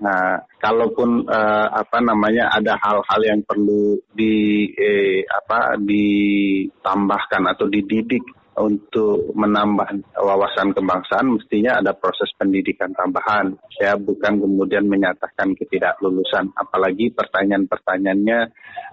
Nah, 0.00 0.40
kalaupun 0.58 1.28
uh, 1.28 1.68
apa 1.70 1.98
namanya 2.00 2.50
ada 2.52 2.76
hal-hal 2.80 3.20
yang 3.22 3.40
perlu 3.44 4.00
di 4.10 4.66
eh, 4.74 5.22
apa 5.28 5.76
ditambahkan 5.78 7.42
atau 7.54 7.66
dididik 7.68 8.43
untuk 8.58 9.34
menambah 9.34 10.14
wawasan 10.14 10.70
kebangsaan 10.70 11.34
mestinya 11.34 11.82
ada 11.82 11.92
proses 11.94 12.30
pendidikan 12.38 12.94
tambahan 12.94 13.54
ya 13.82 13.98
bukan 13.98 14.38
kemudian 14.38 14.86
menyatakan 14.86 15.58
ketidaklulusan 15.58 16.54
apalagi 16.54 17.10
pertanyaan-pertanyaannya 17.14 18.38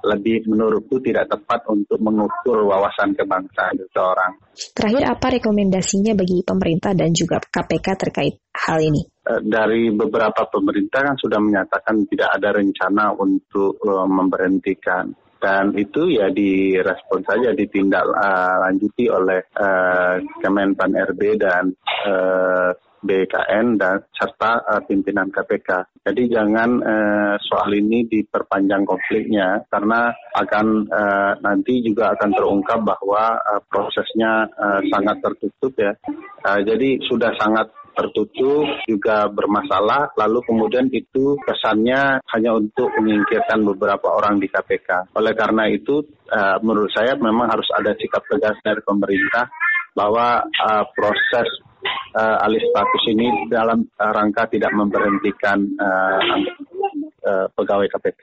lebih 0.01 0.49
menurutku 0.49 0.97
tidak 1.05 1.29
tepat 1.29 1.61
untuk 1.69 2.01
mengukur 2.01 2.65
wawasan 2.65 3.13
kebangsaan 3.13 3.77
seseorang. 3.77 4.33
Terakhir 4.73 5.03
apa 5.05 5.27
rekomendasinya 5.37 6.17
bagi 6.17 6.41
pemerintah 6.41 6.97
dan 6.97 7.13
juga 7.13 7.37
KPK 7.37 7.87
terkait 7.95 8.35
hal 8.57 8.81
ini? 8.81 9.01
Eh, 9.21 9.41
dari 9.45 9.93
beberapa 9.93 10.49
pemerintah 10.49 11.05
kan 11.05 11.15
sudah 11.21 11.37
menyatakan 11.37 12.09
tidak 12.09 12.29
ada 12.33 12.49
rencana 12.57 13.13
untuk 13.13 13.77
uh, 13.85 14.09
memberhentikan 14.09 15.13
dan 15.41 15.73
itu 15.73 16.13
ya 16.13 16.29
direspon 16.29 17.25
saja 17.25 17.49
ditindak 17.57 18.05
uh, 18.05 18.61
lanjuti 18.61 19.09
oleh 19.09 19.41
uh, 19.57 20.21
Kemenpan 20.37 20.93
RB 20.93 21.41
dan 21.41 21.73
uh, 22.05 22.69
BKN 23.01 23.81
dan 23.81 24.05
serta 24.13 24.61
uh, 24.61 24.81
pimpinan 24.85 25.33
KPK. 25.33 26.01
Jadi 26.05 26.29
jangan 26.29 26.69
uh, 26.85 27.35
soal 27.41 27.73
ini 27.73 28.05
diperpanjang 28.05 28.85
konfliknya 28.85 29.65
karena 29.73 30.13
akan 30.37 30.85
uh, 30.85 31.33
nanti 31.41 31.81
juga 31.81 32.13
akan 32.13 32.29
terungkap 32.37 32.85
bahwa 32.85 33.41
uh, 33.41 33.61
prosesnya 33.65 34.45
uh, 34.53 34.81
sangat 34.93 35.17
tertutup 35.25 35.73
ya. 35.81 35.97
Uh, 36.45 36.61
jadi 36.61 37.01
sudah 37.09 37.33
sangat 37.41 37.73
tertutup 37.95 38.65
juga 38.87 39.27
bermasalah 39.31 40.15
lalu 40.17 40.39
kemudian 40.47 40.87
itu 40.91 41.37
kesannya 41.43 42.23
hanya 42.31 42.51
untuk 42.55 42.89
menyingkirkan 42.99 43.61
beberapa 43.63 44.11
orang 44.11 44.39
di 44.39 44.47
KPK. 44.47 45.15
Oleh 45.15 45.33
karena 45.35 45.67
itu 45.67 46.03
uh, 46.31 46.57
menurut 46.63 46.91
saya 46.91 47.15
memang 47.19 47.51
harus 47.51 47.67
ada 47.75 47.91
sikap 47.97 48.23
tegas 48.27 48.57
dari 48.63 48.81
pemerintah 48.83 49.47
bahwa 49.91 50.43
uh, 50.43 50.83
proses 50.95 51.47
uh, 52.15 52.45
alih 52.45 52.63
status 52.63 53.03
ini 53.11 53.27
dalam 53.51 53.83
rangka 53.99 54.47
tidak 54.51 54.71
memberhentikan 54.71 55.59
uh, 55.79 56.21
uh, 57.27 57.47
pegawai 57.51 57.87
KPK. 57.91 58.21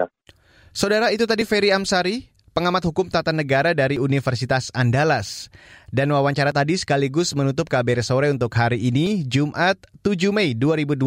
Saudara 0.73 1.11
itu 1.11 1.27
tadi 1.27 1.43
Ferry 1.43 1.75
Amsari, 1.75 2.38
pengamat 2.59 2.91
hukum 2.91 3.07
tata 3.07 3.31
negara 3.31 3.71
dari 3.71 4.03
Universitas 4.03 4.75
Andalas. 4.75 5.47
Dan 5.95 6.11
wawancara 6.11 6.51
tadi 6.51 6.75
sekaligus 6.75 7.31
menutup 7.39 7.71
KBR 7.71 8.03
Sore 8.03 8.35
untuk 8.35 8.51
hari 8.59 8.83
ini, 8.83 9.23
Jumat 9.23 9.79
7 10.03 10.35
Mei 10.35 10.59
2021. 10.59 11.07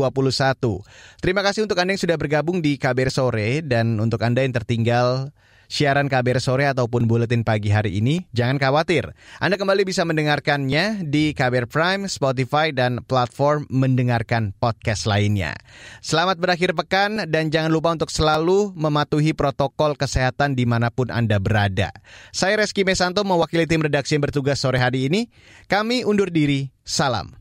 Terima 1.19 1.43
kasih 1.43 1.67
untuk 1.67 1.75
Anda 1.75 1.91
yang 1.91 1.99
sudah 2.07 2.15
bergabung 2.15 2.63
di 2.63 2.79
KBR 2.79 3.11
Sore 3.11 3.59
dan 3.67 3.99
untuk 3.99 4.23
Anda 4.23 4.47
yang 4.47 4.55
tertinggal 4.55 5.35
siaran 5.71 6.11
KBR 6.11 6.43
sore 6.43 6.67
ataupun 6.67 7.07
buletin 7.07 7.47
pagi 7.47 7.71
hari 7.71 8.03
ini, 8.03 8.27
jangan 8.35 8.59
khawatir. 8.59 9.15
Anda 9.39 9.55
kembali 9.55 9.87
bisa 9.87 10.03
mendengarkannya 10.03 11.07
di 11.07 11.31
KBR 11.31 11.71
Prime, 11.71 12.03
Spotify, 12.11 12.75
dan 12.75 12.99
platform 13.07 13.71
mendengarkan 13.71 14.51
podcast 14.59 15.07
lainnya. 15.07 15.55
Selamat 16.03 16.35
berakhir 16.35 16.75
pekan 16.75 17.23
dan 17.31 17.47
jangan 17.47 17.71
lupa 17.71 17.95
untuk 17.95 18.11
selalu 18.11 18.75
mematuhi 18.75 19.31
protokol 19.31 19.95
kesehatan 19.95 20.59
di 20.59 20.67
mana 20.67 20.91
pun 20.91 21.07
Anda 21.07 21.39
berada. 21.39 21.95
Saya 22.35 22.59
Reski 22.59 22.83
Mesanto 22.83 23.23
mewakili 23.23 23.63
tim 23.63 23.79
redaksi 23.79 24.19
yang 24.19 24.27
bertugas 24.27 24.59
sore 24.59 24.83
hari 24.83 25.07
ini. 25.07 25.31
Kami 25.71 26.03
undur 26.03 26.27
diri. 26.27 26.67
Salam. 26.83 27.40